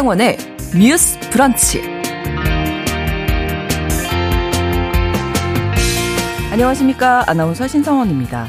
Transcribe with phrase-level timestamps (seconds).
[0.00, 0.38] 신성원의
[0.78, 1.82] 뉴스 브런치.
[6.50, 7.24] 안녕하십니까.
[7.26, 8.46] 아나운서 신성원입니다.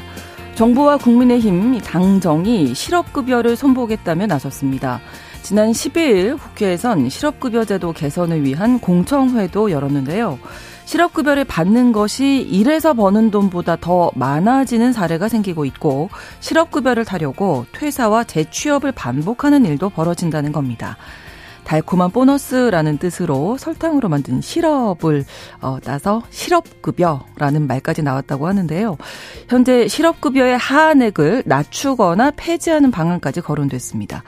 [0.55, 5.01] 정부와 국민의힘 당정이 실업급여를 손보겠다며 나섰습니다.
[5.41, 10.39] 지난 12일 국회에선 실업급여제도 개선을 위한 공청회도 열었는데요.
[10.85, 16.09] 실업급여를 받는 것이 일해서 버는 돈보다 더 많아지는 사례가 생기고 있고
[16.39, 20.95] 실업급여를 타려고 퇴사와 재취업을 반복하는 일도 벌어진다는 겁니다.
[21.71, 25.23] 달콤한 보너스라는 뜻으로 설탕으로 만든 시럽을
[25.61, 28.97] 어, 따서 실업급여라는 말까지 나왔다고 하는데요.
[29.47, 34.23] 현재 실업급여의 하한액을 낮추거나 폐지하는 방안까지 거론됐습니다.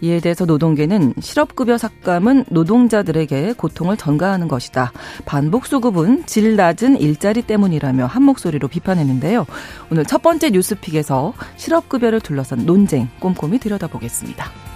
[0.00, 4.92] 이에 대해서 노동계는 실업급여 삭감은 노동자들에게 고통을 전가하는 것이다.
[5.26, 9.44] 반복 수급은 질 낮은 일자리 때문이라며 한 목소리로 비판했는데요.
[9.92, 14.75] 오늘 첫 번째 뉴스픽에서 실업급여를 둘러싼 논쟁 꼼꼼히 들여다보겠습니다.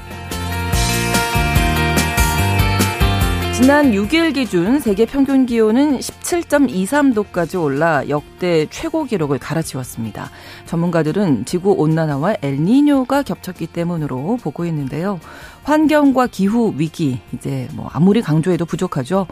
[3.60, 10.30] 지난 6일 기준 세계 평균 기온은 17.23도까지 올라 역대 최고 기록을 갈아치웠습니다.
[10.64, 15.20] 전문가들은 지구 온난화와 엘니뇨가 겹쳤기 때문으로 보고 있는데요.
[15.64, 19.26] 환경과 기후 위기 이제 뭐 아무리 강조해도 부족하죠.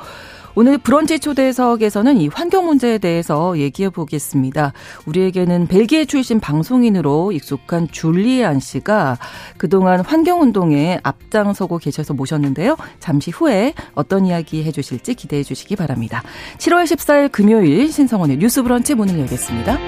[0.59, 4.73] 오늘 브런치 초대석에서는 이 환경 문제에 대해서 얘기해 보겠습니다.
[5.07, 9.19] 우리에게는 벨기에 출신 방송인으로 익숙한 줄리안 씨가
[9.57, 12.77] 그동안 환경 운동에 앞장서고 계셔서 모셨는데요.
[12.99, 16.25] 잠시 후에 어떤 이야기 해 주실지 기대해 주시기 바랍니다.
[16.57, 19.79] 7월 14일 금요일 신성원의 뉴스 브런치 문을 열겠습니다.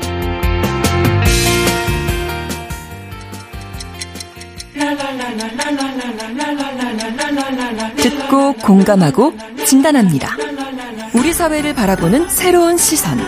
[7.96, 10.36] 듣고 공감하고 진단합니다.
[11.12, 13.18] 우리 사회를 바라보는 새로운 시선.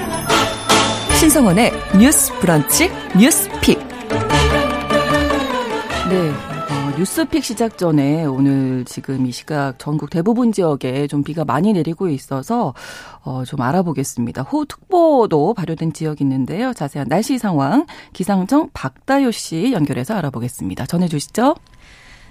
[1.19, 2.89] 신성원의 뉴스 브런치
[3.19, 3.77] 뉴스 픽.
[6.09, 6.31] 네.
[6.31, 12.09] 어, 뉴스픽 시작 전에 오늘 지금 이 시각 전국 대부분 지역에 좀 비가 많이 내리고
[12.09, 12.73] 있어서
[13.25, 14.43] 어, 좀 알아보겠습니다.
[14.43, 16.73] 호우특보도 발효된 지역이 있는데요.
[16.73, 20.87] 자세한 날씨 상황 기상청 박다효 씨 연결해서 알아보겠습니다.
[20.87, 21.57] 전해주시죠.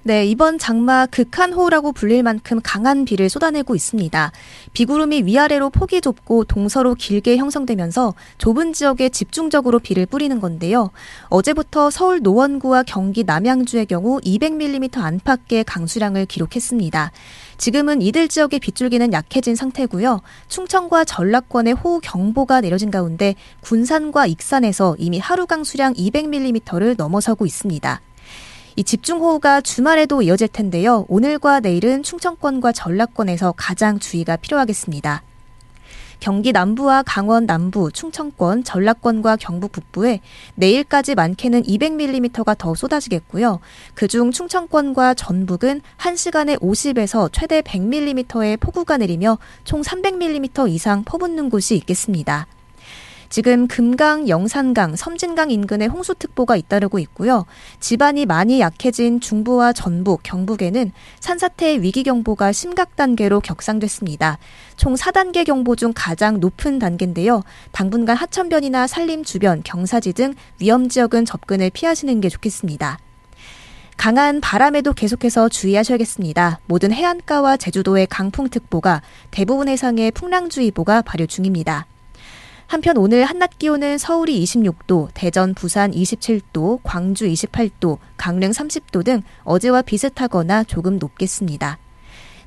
[0.03, 4.31] 네, 이번 장마 극한호우라고 불릴 만큼 강한 비를 쏟아내고 있습니다.
[4.73, 10.89] 비구름이 위아래로 폭이 좁고 동서로 길게 형성되면서 좁은 지역에 집중적으로 비를 뿌리는 건데요.
[11.29, 17.11] 어제부터 서울 노원구와 경기 남양주의 경우 200mm 안팎의 강수량을 기록했습니다.
[17.59, 20.21] 지금은 이들 지역의 빗줄기는 약해진 상태고요.
[20.47, 28.01] 충청과 전라권에 호우 경보가 내려진 가운데 군산과 익산에서 이미 하루 강수량 200mm를 넘어서고 있습니다.
[28.81, 31.05] 이 집중호우가 주말에도 이어질 텐데요.
[31.07, 35.21] 오늘과 내일은 충청권과 전라권에서 가장 주의가 필요하겠습니다.
[36.19, 40.19] 경기 남부와 강원 남부, 충청권, 전라권과 경북 북부에
[40.55, 43.59] 내일까지 많게는 200mm가 더 쏟아지겠고요.
[43.93, 52.47] 그중 충청권과 전북은 1시간에 50에서 최대 100mm의 폭우가 내리며 총 300mm 이상 퍼붓는 곳이 있겠습니다.
[53.31, 57.45] 지금 금강, 영산강, 섬진강 인근에 홍수특보가 잇따르고 있고요.
[57.79, 64.37] 지반이 많이 약해진 중부와 전북, 경북에는 산사태 위기 경보가 심각 단계로 격상됐습니다.
[64.75, 67.41] 총 4단계 경보 중 가장 높은 단계인데요.
[67.71, 72.99] 당분간 하천변이나 산림 주변, 경사지 등 위험 지역은 접근을 피하시는 게 좋겠습니다.
[73.95, 76.59] 강한 바람에도 계속해서 주의하셔야겠습니다.
[76.65, 81.85] 모든 해안가와 제주도의 강풍특보가 대부분 해상에 풍랑주의보가 발효 중입니다.
[82.71, 89.81] 한편 오늘 한낮 기온은 서울이 26도, 대전, 부산 27도, 광주 28도, 강릉 30도 등 어제와
[89.81, 91.79] 비슷하거나 조금 높겠습니다.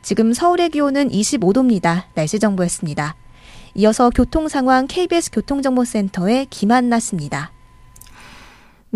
[0.00, 2.04] 지금 서울의 기온은 25도입니다.
[2.14, 3.16] 날씨 정보였습니다.
[3.74, 7.52] 이어서 교통 상황 KBS 교통정보센터의 김한나입니다.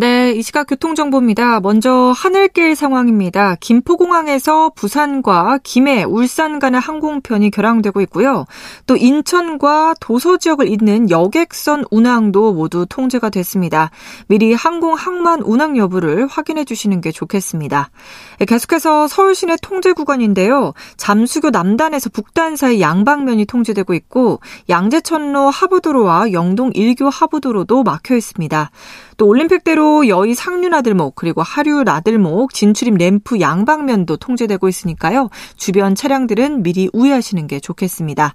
[0.00, 1.58] 네, 이 시각 교통정보입니다.
[1.58, 3.56] 먼저 하늘길 상황입니다.
[3.58, 8.44] 김포공항에서 부산과 김해, 울산 간의 항공편이 결항되고 있고요.
[8.86, 13.90] 또 인천과 도서 지역을 잇는 여객선 운항도 모두 통제가 됐습니다.
[14.28, 17.90] 미리 항공 항만 운항 여부를 확인해 주시는 게 좋겠습니다.
[18.38, 20.74] 네, 계속해서 서울 시내 통제 구간인데요.
[20.96, 28.70] 잠수교 남단에서 북단 사이 양방면이 통제되고 있고 양재천로 하부도로와 영동 일교 하부도로도 막혀 있습니다.
[29.16, 35.28] 또 올림픽대로 여의 상류나들목 그리고 하류나들목 진출입 램프 양방면도 통제되고 있으니까요.
[35.56, 38.34] 주변 차량들은 미리 우회하시는 게 좋겠습니다.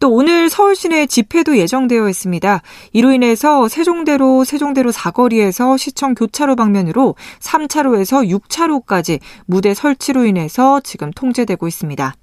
[0.00, 2.62] 또 오늘 서울 시내 집회도 예정되어 있습니다.
[2.92, 11.68] 이로 인해서 세종대로 세종대로 사거리에서 시청 교차로 방면으로 3차로에서 6차로까지 무대 설치로 인해서 지금 통제되고
[11.68, 12.14] 있습니다.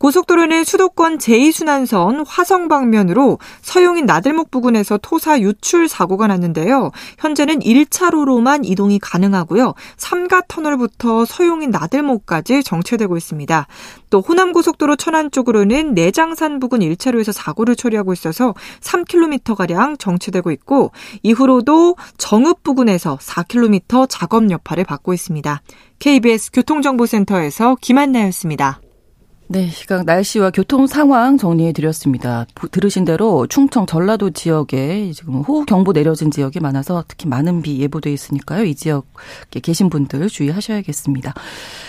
[0.00, 6.90] 고속도로는 수도권 제2순환선 화성 방면으로 서용인 나들목 부근에서 토사 유출 사고가 났는데요.
[7.18, 9.74] 현재는 1차로로만 이동이 가능하고요.
[9.98, 13.66] 삼가 터널부터 서용인 나들목까지 정체되고 있습니다.
[14.08, 20.92] 또 호남 고속도로 천안 쪽으로는 내장산 부근 1차로에서 사고를 처리하고 있어서 3km가량 정체되고 있고
[21.22, 25.60] 이후로도 정읍 부근에서 4km 작업 여파를 받고 있습니다.
[25.98, 28.80] KBS 교통정보센터에서 김한나였습니다.
[29.52, 32.46] 네, 시각 날씨와 교통 상황 정리해 드렸습니다.
[32.70, 38.12] 들으신 대로 충청 전라도 지역에 지금 호우 경보 내려진 지역이 많아서 특히 많은 비 예보돼
[38.12, 38.62] 있으니까요.
[38.62, 41.34] 이 지역에 계신 분들 주의하셔야겠습니다.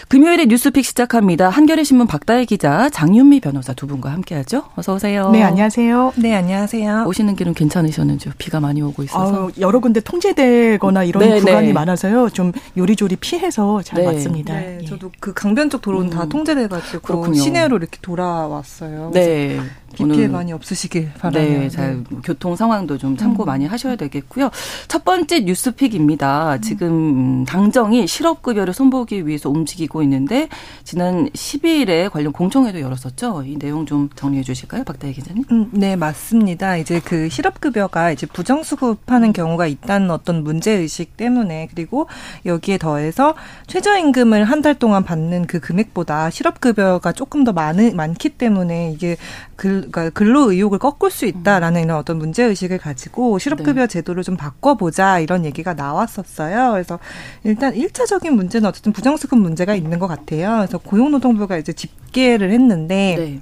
[0.08, 1.50] 금요일에 뉴스픽 시작합니다.
[1.50, 4.64] 한겨레 신문 박다혜 기자, 장윤미 변호사 두 분과 함께하죠.
[4.76, 5.30] 어서 오세요.
[5.30, 6.14] 네, 안녕하세요.
[6.16, 7.06] 네, 안녕하세요.
[7.08, 8.34] 오시는 길은 괜찮으셨는지요?
[8.40, 9.46] 비가 많이 오고 있어서.
[9.46, 11.74] 어, 여러 군데 통제되거나 이런 네, 구간이 네.
[11.74, 12.32] 많아서요.
[12.32, 14.08] 좀 요리조리 피해서 잘 네.
[14.08, 14.56] 왔습니다.
[14.56, 14.86] 네, 예.
[14.86, 16.10] 저도 그 강변 쪽 도로는 음.
[16.10, 17.51] 다 통제돼가지고 그렇군요.
[17.52, 19.12] 시내로 이렇게 돌아왔어요.
[19.14, 19.60] 네.
[19.94, 21.60] 비 피해 많이 없으시길 바라요.
[21.60, 22.18] 네, 잘 네.
[22.24, 23.46] 교통 상황도 좀 참고 음.
[23.48, 24.50] 많이 하셔야 되겠고요.
[24.88, 26.56] 첫 번째 뉴스픽입니다.
[26.56, 26.62] 음.
[26.62, 30.48] 지금 당정이 실업급여를 손보기 위해서 움직이고 있는데
[30.86, 33.44] 지난 12일에 관련 공청회도 열었었죠.
[33.46, 35.44] 이 내용 좀 정리해 주실까요, 박다희 기자님?
[35.52, 36.78] 음, 네, 맞습니다.
[36.78, 42.08] 이제 그 실업급여가 이제 부정수급하는 경우가 있다는 어떤 문제 의식 때문에 그리고
[42.46, 43.36] 여기에 더해서
[43.68, 49.18] 최저임금을 한 달 동안 받는 그 금액보다 실업급여가 조금 더 많은 많기 때문에 이게
[49.56, 53.88] 그 그러니까 근로 의욕을 꺾을 수 있다라는 이런 어떤 문제 의식을 가지고 실업급여 네.
[53.88, 56.72] 제도를 좀 바꿔보자 이런 얘기가 나왔었어요.
[56.72, 57.00] 그래서
[57.44, 60.58] 일단 일차적인 문제는 어쨌든 부정수급 문제가 있는 것 같아요.
[60.58, 63.16] 그래서 고용노동부가 이제 집계를 했는데.
[63.18, 63.42] 네.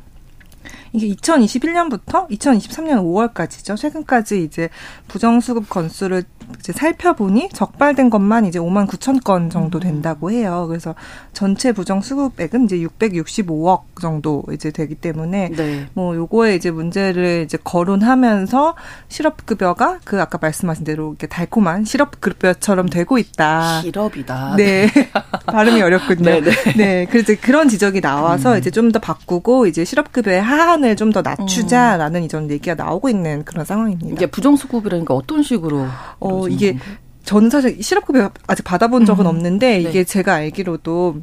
[0.92, 3.78] 이게 2021년부터 2023년 5월까지죠.
[3.78, 4.70] 최근까지 이제
[5.08, 6.24] 부정수급 건수를
[6.60, 9.82] 이제 살펴보니 적발된 것만 이제 5만 9천 건 정도 음.
[9.82, 10.66] 된다고 해요.
[10.68, 10.96] 그래서
[11.34, 15.86] 전체 부정 수급액은 이제 665억 정도 이제 되기 때문에 네.
[15.94, 18.76] 뭐 요거에 이제 문제를 이제 거론하면서
[19.08, 23.82] 실업 급여가 그 아까 말씀하신 대로 이렇게 달콤한 실업 급여처럼 되고 있다.
[23.82, 24.56] 실업이다.
[24.58, 24.90] 네.
[25.46, 26.24] 발음이 어렵군요.
[26.24, 26.52] 네, 네.
[26.76, 27.08] 네.
[27.10, 28.58] 그래서 그런 지적이 나와서 음.
[28.58, 32.26] 이제 좀 더 바꾸고 이제 실업 급여의 하한을 좀 더 낮추자라는 음.
[32.26, 34.10] 이전 얘기가 나오고 있는 그런 상황입니다.
[34.12, 35.86] 이게 부정 수급이라니까 어떤 식으로?
[36.20, 36.78] 어, 어, 이게
[37.24, 39.30] 저는 사실 실업급여 아직 받아본 적은 음.
[39.30, 40.04] 없는데 이게 네.
[40.04, 41.22] 제가 알기로도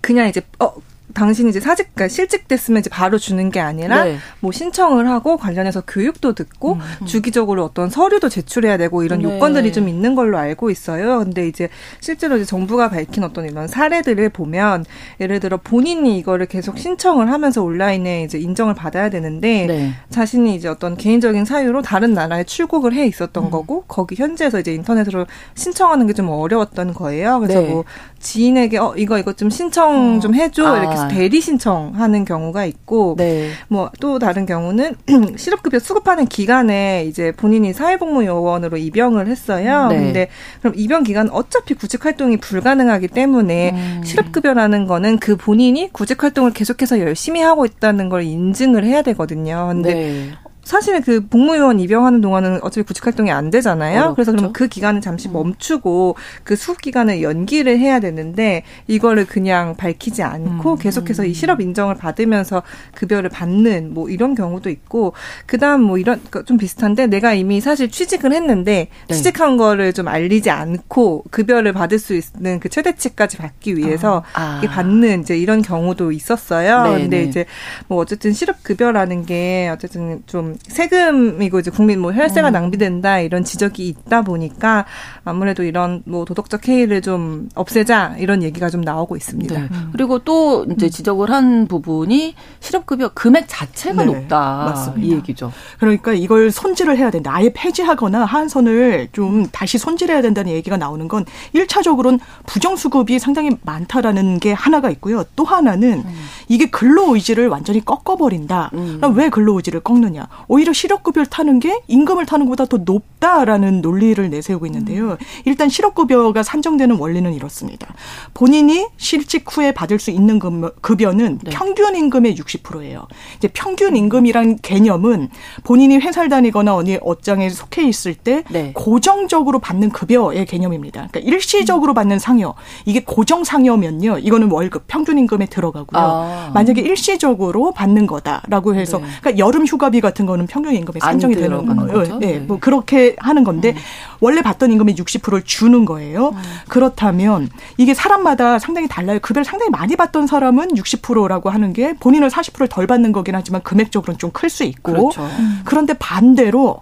[0.00, 0.72] 그냥 이제 어
[1.12, 4.18] 당신이 이제 사직, 그러니까 실직됐으면 이제 바로 주는 게 아니라 네.
[4.38, 7.06] 뭐 신청을 하고 관련해서 교육도 듣고 음, 음.
[7.06, 9.24] 주기적으로 어떤 서류도 제출해야 되고 이런 네.
[9.24, 11.18] 요건들이 좀 있는 걸로 알고 있어요.
[11.18, 11.68] 근데 이제
[12.00, 14.84] 실제로 이제 정부가 밝힌 어떤 이런 사례들을 보면
[15.20, 19.92] 예를 들어 본인이 이거를 계속 신청을 하면서 온라인에 이제 인정을 받아야 되는데 네.
[20.10, 23.50] 자신이 이제 어떤 개인적인 사유로 다른 나라에 출국을 해 있었던 음.
[23.50, 27.40] 거고 거기 현지에서 이제 인터넷으로 신청하는 게 좀 어려웠던 거예요.
[27.40, 27.68] 그래서 네.
[27.68, 27.84] 뭐
[28.18, 30.20] 지인에게 어 이거 이거 좀 신청 어.
[30.20, 30.78] 좀 해줘 아.
[30.78, 33.50] 이렇게 대리 신청하는 경우가 있고 네.
[33.68, 34.96] 뭐또 다른 경우는
[35.36, 39.88] 실업급여 수급하는 기간에 이제 본인이 사회복무요원으로 입영을 했어요.
[39.88, 39.98] 네.
[39.98, 40.28] 근데
[40.60, 44.02] 그럼 입영 기간 어차피 구직 활동이 불가능하기 때문에 음.
[44.04, 49.68] 실업급여라는 거는 그 본인이 구직 활동을 계속해서 열심히 하고 있다는 걸 인증을 해야 되거든요.
[49.68, 50.30] 근데 네.
[50.70, 54.02] 사실 그 복무요원 입영하는 동안은 어차피 구직 활동이 안 되잖아요.
[54.02, 54.14] 어렵죠.
[54.14, 55.32] 그래서 그러면 그 기간을 잠시 음.
[55.32, 56.14] 멈추고
[56.44, 60.78] 그 수급 기간을 연기를 해야 되는데 이거를 그냥 밝히지 않고 음.
[60.78, 62.62] 계속해서 이 실업 인정을 받으면서
[62.94, 65.12] 급여를 받는 뭐 이런 경우도 있고
[65.46, 69.14] 그다음 뭐 이런 좀 비슷한데 내가 이미 사실 취직을 했는데 네.
[69.14, 74.60] 취직한 거를 좀 알리지 않고 급여를 받을 수 있는 그 최대치까지 받기 위해서 아.
[74.62, 74.68] 아.
[74.70, 76.84] 받는 이제 이런 경우도 있었어요.
[76.84, 77.24] 네, 근데 네.
[77.24, 77.44] 이제
[77.88, 82.52] 뭐 어쨌든 실업 급여라는 게 어쨌든 좀 세금이고 이제 국민 뭐 혈세가 음.
[82.52, 84.86] 낭비된다 이런 지적이 있다 보니까
[85.24, 89.54] 아무래도 이런 뭐 도덕적 해이를 좀 없애자 이런 얘기가 좀 나오고 있습니다.
[89.54, 89.68] 네.
[89.70, 89.88] 음.
[89.92, 90.90] 그리고 또 이제 음.
[90.90, 94.12] 지적을 한 부분이 실업급여 금액 자체가 네.
[94.12, 95.06] 높다 맞습니다.
[95.06, 95.52] 이 얘기죠.
[95.78, 97.34] 그러니까 이걸 손질을 해야 된다.
[97.34, 101.24] 아예 폐지하거나 한선을 좀 다시 손질해야 된다는 얘기가 나오는 건
[101.54, 105.24] 1차적으로는 부정수급이 상당히 많다라는 게 하나가 있고요.
[105.34, 106.24] 또 하나는 음.
[106.48, 108.70] 이게 근로 의지를 완전히 꺾어버린다.
[108.74, 109.00] 음.
[109.14, 110.28] 왜 근로 의지를 꺾느냐?
[110.52, 115.16] 오히려 실업급여를 타는 게 임금을 타는 것보다 더 높다라는 논리를 내세우고 있는데요.
[115.44, 117.94] 일단 실업급여가 산정되는 원리는 이렇습니다.
[118.34, 120.40] 본인이 실직 후에 받을 수 있는
[120.80, 121.50] 급여는 네.
[121.52, 123.06] 평균 임금의 60%예요.
[123.36, 125.28] 이제 평균 임금이란 개념은
[125.62, 128.72] 본인이 회사를 다니거나 어디 어장에 속해 있을 때 네.
[128.74, 131.06] 고정적으로 받는 급여의 개념입니다.
[131.12, 132.56] 그러니까 일시적으로 받는 상여.
[132.86, 134.18] 이게 고정 상여면요.
[134.18, 136.02] 이거는 월급 평균 임금에 들어가고요.
[136.02, 136.50] 아.
[136.54, 139.04] 만약에 일시적으로 받는 거다라고 해서 네.
[139.20, 142.18] 그러니까 여름 휴가비 같은 거는 60%는 평균 임금에 산정이 되는 거죠.
[142.18, 143.76] 네, 뭐 그렇게 하는 건데 음.
[144.20, 146.30] 원래 받던 임금의 60%를 주는 거예요.
[146.30, 146.42] 음.
[146.68, 149.18] 그렇다면 이게 사람마다 상당히 달라요.
[149.20, 154.18] 급여를 상당히 많이 받던 사람은 60%라고 하는 게 본인은 40%를 덜 받는 거긴 하지만 금액적으로는
[154.18, 155.22] 좀 클 수 있고 그렇죠.
[155.22, 155.60] 음.
[155.64, 156.80] 그런데 반대로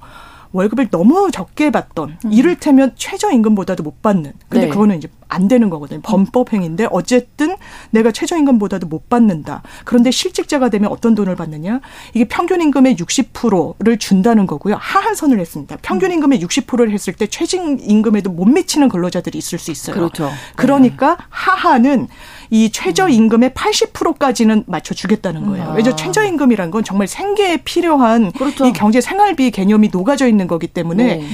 [0.52, 2.32] 월급을 너무 적게 받던 음.
[2.32, 4.70] 이를테면 최저임금보다도 못 받는 근데 네.
[4.70, 6.00] 그거는 이제 안 되는 거거든요.
[6.02, 7.56] 범법 행위인데 어쨌든
[7.90, 9.62] 내가 최저임금보다도 못 받는다.
[9.84, 11.80] 그런데 실직자가 되면 어떤 돈을 받느냐?
[12.14, 14.76] 이게 평균 임금의 60%를 준다는 거고요.
[14.78, 15.76] 하한선을 했습니다.
[15.82, 19.94] 평균 임금의 60%를 했을 때 최저 임금에도 못 미치는 근로자들이 있을 수 있어요.
[19.94, 20.30] 그렇죠.
[20.56, 21.24] 그러니까 네.
[21.28, 22.08] 하한은
[22.50, 25.64] 이 최저 임금의 80%까지는 맞춰 주겠다는 거예요.
[25.64, 25.74] 아.
[25.74, 28.66] 왜냐 최저 임금이란 건 정말 생계에 필요한 그렇죠.
[28.66, 31.26] 이 경제 생활비 개념이 녹아져 있는 거기 때문에 네.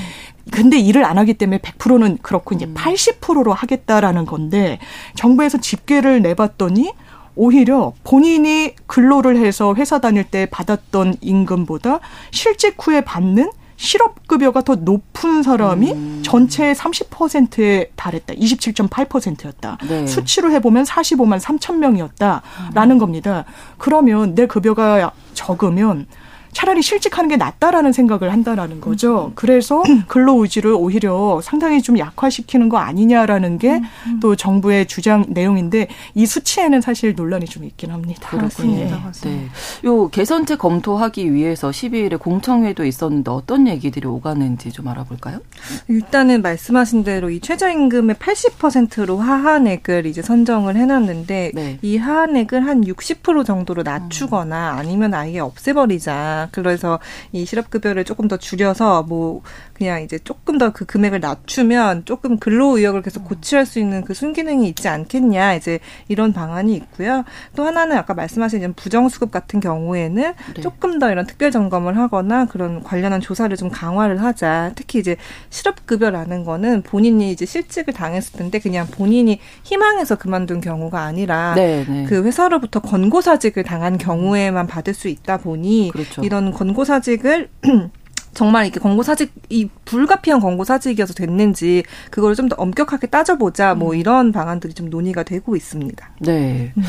[0.51, 3.57] 근데 일을 안 하기 때문에 100%는 그렇고 이제 80%로 음.
[3.57, 4.79] 하겠다라는 건데
[5.15, 6.93] 정부에서 집계를 내봤더니
[7.37, 15.43] 오히려 본인이 근로를 해서 회사 다닐 때 받았던 임금보다 실직 후에 받는 실업급여가 더 높은
[15.43, 16.23] 사람이 음.
[16.25, 18.35] 전체의 30%에 달했다.
[18.35, 19.79] 27.8%였다.
[19.89, 20.07] 네.
[20.07, 22.99] 수치로 해보면 45만 3천 명이었다라는 음.
[22.99, 23.45] 겁니다.
[23.79, 26.07] 그러면 내 급여가 적으면
[26.55, 29.27] 차라리 실직하는 게 낫다라는 생각을 한다라는 거죠.
[29.27, 29.33] 음.
[29.35, 34.37] 그래서 근로 의지를 오히려 상당히 좀 약화시키는 거 아니냐라는 게또 음, 음.
[34.37, 38.31] 정부의 주장 내용인데 이 수치에는 사실 논란이 좀 있긴 합니다.
[38.31, 38.77] 그렇군요.
[38.77, 38.93] 네.
[39.25, 39.49] 네.
[39.85, 45.41] 요 개선책 검토하기 위해서 12일에 공청회도 있었는데 어떤 얘기들이 오가는지 좀 알아볼까요?
[45.89, 51.79] 일단은 말씀하신 대로 이 최저임금의 80%로 하한액을 이제 선정을 해놨는데 네.
[51.83, 56.44] 이 하한액을 한 60% 정도로 낮추거나 아니면 아예 없애버리자.
[56.53, 56.99] 그래서
[57.33, 59.43] 이 실업급여를 조금 더 줄여서 뭐
[59.75, 64.13] 그냥 이제 조금 더 그 금액을 낮추면 조금 근로 의욕을 계속 고취할 수 있는 그
[64.13, 65.79] 순기능이 있지 않겠냐 이제
[66.09, 67.25] 이런 방안이 있고요.
[67.55, 70.61] 또 하나는 아까 말씀하신 부정수급 같은 경우에는 네.
[70.61, 74.73] 조금 더 이런 특별 점검을 하거나 그런 관련한 조사를 좀 강화를 하자.
[74.75, 75.17] 특히 이제
[75.51, 82.05] 실업급여라는 거는 본인이 이제 실직을 당했을 텐데 그냥 본인이 희망해서 그만둔 경우가 아니라 네, 네.
[82.05, 86.23] 그 회사로부터 권고사직을 당한 경우에만 받을 수 있다 보니 그렇죠.
[86.23, 87.49] 이런 권고사직을
[88.35, 93.97] 정말 이게 권고 사직 이 불가피한 권고 사직이어서 됐는지 그거를 좀더 엄격하게 따져보자 뭐 음.
[93.97, 96.11] 이런 방안들이 좀 논의가 되고 있습니다.
[96.21, 96.73] 네.
[96.77, 96.83] 음.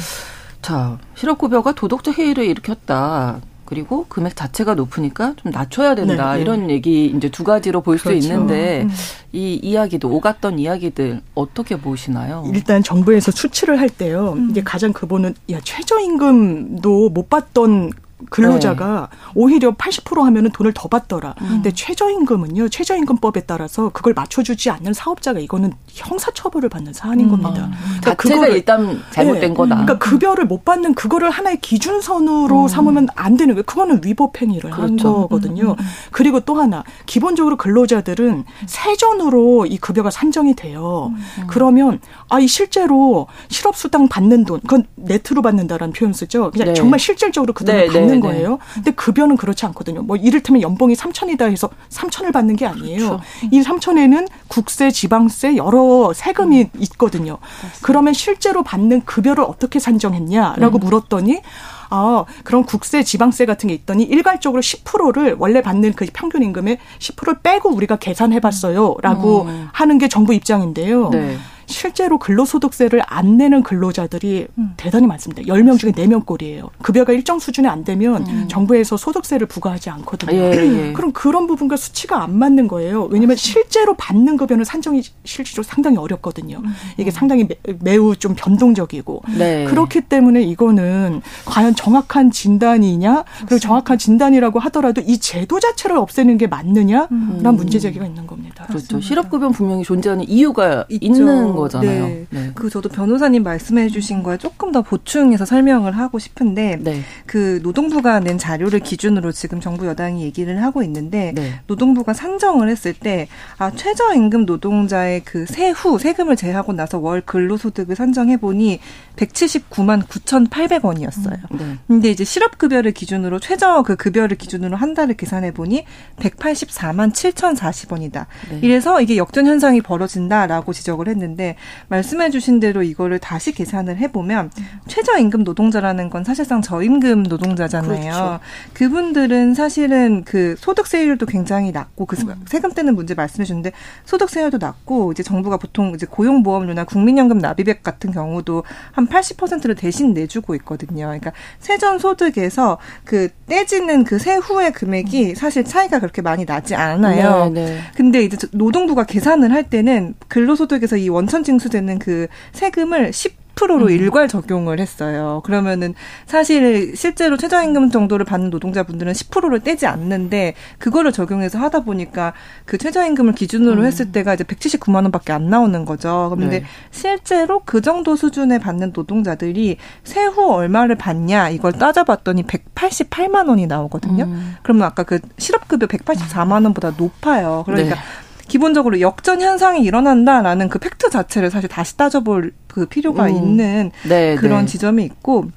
[0.62, 3.42] 자 실업급여가 도덕적 해이를 일으켰다.
[3.66, 6.42] 그리고 금액 자체가 높으니까 좀 낮춰야 된다 네, 네.
[6.42, 8.28] 이런 얘기 이제 두 가지로 볼수 그렇죠.
[8.28, 8.92] 있는데 음.
[9.34, 12.44] 이 이야기도 오갔던 이야기들 어떻게 보시나요?
[12.54, 14.50] 일단 정부에서 수치를 할 때요 음.
[14.52, 17.92] 이게 가장 그보는 야 최저임금도 못 받던
[18.30, 19.18] 근로자가 네.
[19.36, 21.36] 오히려 80% 하면은 돈을 더 받더라.
[21.42, 21.48] 음.
[21.48, 27.32] 근데 최저임금은요, 최저임금법에 따라서 그걸 맞춰주지 않는 사업자가 이거는 형사처벌을 받는 사안인 음.
[27.32, 27.66] 겁니다.
[27.66, 27.72] 음.
[28.02, 29.54] 그러니까 그거 일단 잘못된 네.
[29.54, 29.76] 거다.
[29.76, 32.68] 그러니까 급여를 못 받는 그거를 하나의 기준선으로 음.
[32.68, 33.64] 삼으면 안 되는 거예요.
[33.64, 34.82] 그거는 위법 행위를 그렇죠.
[34.82, 35.72] 한 거거든요.
[35.72, 41.12] 음, 음, 그리고 또 하나 기본적으로 근로자들은 세전으로 이 급여가 산정이 돼요.
[41.48, 46.52] 그러면 아 이 실제로 실업수당 받는 돈, 그건 네트로 받는다라는 표현 쓰죠.
[46.52, 46.74] 그냥 네.
[46.76, 48.20] 정말 실질적으로 그 돈을 네, 받는 받는.
[48.22, 48.60] 거예요.
[48.74, 50.02] 근데 급여는 그렇지 않거든요.
[50.02, 52.98] 뭐 이를테면 연봉이 3천이다 해서 3천을 받는 게 아니에요.
[52.98, 53.22] 그렇죠.
[53.52, 56.82] 이 3천에는 국세, 지방세 여러 세금이 음.
[56.82, 57.38] 있거든요.
[57.42, 57.80] 맞습니다.
[57.82, 60.80] 그러면 실제로 받는 급여를 어떻게 산정했냐라고 음.
[60.80, 61.42] 물었더니
[61.90, 67.40] 아, 그럼 국세, 지방세 같은 게 있더니 일괄적으로 10%를 원래 받는 그 평균 임금의 10%를
[67.42, 69.70] 빼고 우리가 계산해 봤어요 라고 음.
[69.72, 71.10] 하는 게 정부 입장인데요.
[71.10, 71.38] 네.
[71.68, 74.74] 실제로 근로소득세를 안 내는 근로자들이 음.
[74.78, 75.42] 대단히 많습니다.
[75.44, 76.70] 10명 중에 4명 꼴이에요.
[76.82, 78.48] 급여가 일정 수준에 안 되면 음.
[78.48, 80.34] 정부에서 소득세를 부과하지 않거든요.
[80.34, 80.94] 예, 예.
[80.94, 83.04] 그럼 그런 부분과 수치가 안 맞는 거예요.
[83.06, 86.62] 왜냐하면 실제로 받는 급여는 산정이 실질적으로 상당히 어렵거든요.
[86.64, 86.74] 음.
[86.98, 87.48] 이게 상당히
[87.80, 89.66] 매, 우좀 변동적이고 네.
[89.66, 96.48] 그렇기 때문에 이거는 과연 정확한 진단이냐 그리고 정확한 진단이라고 하더라도 이 제도 자체를 없애는 게
[96.48, 97.56] 맞느냐라는 음.
[97.56, 98.66] 문제 제기가 있는 겁니다.
[98.68, 99.00] 그렇죠.
[99.02, 101.06] 실업급여 분명히 존재하는 이유가 있죠.
[101.06, 102.08] 있는 거잖아요.
[102.08, 102.26] 네.
[102.30, 102.52] 네.
[102.56, 107.02] 그 저도 변호사님 말씀해 주신 거에 조금 더 보충해서 설명을 하고 싶은데 네.
[107.26, 111.60] 그 노동부가 낸 자료를 기준으로 지금 정부 여당이 얘기를 하고 있는데 네.
[111.68, 118.38] 노동부가 산정을 했을 때 아, 최저임금 노동자의 그 세후 세금을 제하고 나서 월 근로소득을 산정해
[118.38, 118.80] 보니
[119.16, 121.52] 179만 9,800원이었어요.
[121.52, 121.78] 음, 네.
[121.88, 125.86] 근데 이제 실업급여를 기준으로 최저 그 급여를 기준으로 한 달을 계산해 보니
[126.18, 128.26] 184만 7,040원이다.
[128.62, 131.56] 이래서 이게 역전 현상이 벌어진다라고 지적을 했는데 있는데
[131.90, 134.50] 말씀해 주신 대로 이거를 다시 계산을 해보면
[134.88, 138.02] 최저임금 노동자라는 건 사실상 저임금 노동자잖아요.
[138.02, 138.40] 그렇죠.
[138.74, 142.44] 그분들은 사실은 그 소득세율도 굉장히 낮고 그 음.
[142.48, 143.72] 세금 떼는 문제 말씀해 주는데
[144.06, 150.56] 소득세율도 낮고 이제 정부가 보통 이제 고용보험료나 국민연금 납입액 같은 경우도 한 80%를 대신 내주고
[150.56, 151.06] 있거든요.
[151.06, 157.50] 그러니까 세전 소득에서 그 떼지는 그 세후의 금액이 사실 차이가 그렇게 많이 나지 않아요.
[157.50, 157.80] 네, 네.
[157.96, 163.90] 근데 이제 노동부가 계산을 할 때는 근로소득에서 이 원천 징수되는 그 세금을 10 10%로 음.
[163.90, 165.42] 일괄 적용을 했어요.
[165.44, 165.94] 그러면은
[166.26, 172.34] 사실 실제로 최저임금 정도를 받는 노동자분들은 10%를 떼지 않는데 그거를 적용해서 하다 보니까
[172.66, 173.86] 그 최저임금을 기준으로 음.
[173.86, 176.32] 했을 때가 이제 179만 원밖에 안 나오는 거죠.
[176.36, 176.66] 그런데 네.
[176.92, 184.26] 실제로 그 정도 수준에 받는 노동자들이 세후 얼마를 받냐 이걸 따져봤더니 188만 원이 나오거든요.
[184.26, 184.56] 음.
[184.64, 187.64] 그러면 아까 그 실업급여 184만 원보다 높아요.
[187.66, 188.02] 그러니까 네.
[188.48, 193.36] 기본적으로 역전 현상이 일어난다라는 그 팩트 자체를 사실 다시 따져볼 그 필요가 음.
[193.36, 194.66] 있는 네, 그런 네.
[194.66, 195.50] 지점이 있고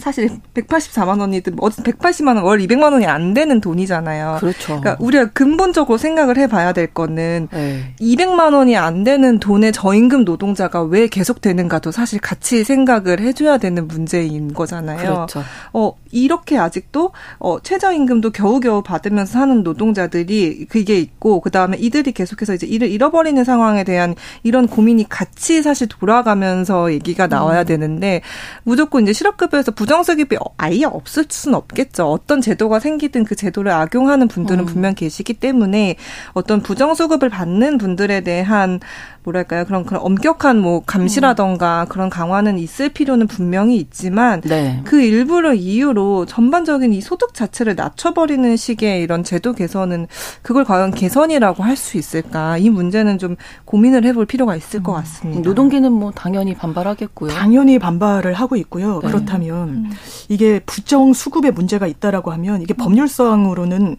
[0.00, 4.38] 사실 184만 원이든 어쨌든 180만 원, 월 200만 원이 안 되는 돈이잖아요.
[4.40, 4.80] 그렇죠.
[4.80, 7.94] 그러니까 우리가 근본적으로 생각을 해봐야 될 거는 네.
[8.00, 13.86] 200만 원이 안 되는 돈의 저임금 노동자가 왜 계속 되는가도 사실 같이 생각을 해줘야 되는
[13.86, 14.98] 문제인 거잖아요.
[14.98, 15.42] 그렇죠.
[15.72, 22.54] 어 이렇게 아직도 어 최저임금도 겨우겨우 받으면서 사는 노동자들이 그게 있고 그 다음에 이들이 계속해서
[22.54, 27.66] 이제 일을 잃어버리는 상황에 대한 이런 고민이 같이 사실 돌아가면서 얘기가 나와야 음.
[27.66, 28.22] 되는데
[28.64, 32.06] 무조건 이제 실업급여에서 부 부정수급이 아예 없을 수는 없겠죠.
[32.06, 34.66] 어떤 제도가 생기든 그 제도를 악용하는 분들은 음.
[34.66, 35.96] 분명 계시기 때문에
[36.32, 38.78] 어떤 부정수급을 받는 분들에 대한
[39.24, 41.88] 뭐랄까요 그런 그런 엄격한 뭐 감시라던가 음.
[41.88, 44.80] 그런 강화는 있을 필요는 분명히 있지만 네.
[44.84, 50.06] 그 일부를 이유로 전반적인 이 소득 자체를 낮춰버리는 식의 이런 제도 개선은
[50.42, 54.82] 그걸 과연 개선이라고 할 수 있을까 이 문제는 좀 고민을 해볼 필요가 있을 음.
[54.82, 55.40] 것 같습니다.
[55.40, 57.32] 노동계는 뭐 당연히 반발하겠고요.
[57.32, 59.00] 당연히 반발을 하고 있고요.
[59.02, 59.08] 네.
[59.08, 59.90] 그렇다면 음.
[60.28, 63.96] 이게 부정 수급에 문제가 있다라고 하면 이게 법률상으로는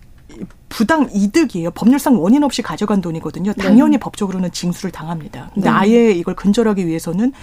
[0.70, 1.72] 부당 이득이에요.
[1.72, 3.54] 법률상 원인 없이 가져간 돈이거든요.
[3.54, 4.00] 당연히 네.
[4.00, 5.52] 법적으로는 징수를 당합니다.
[5.54, 5.76] 근데 네.
[5.76, 7.34] 아예 이걸 근절하기 위해서는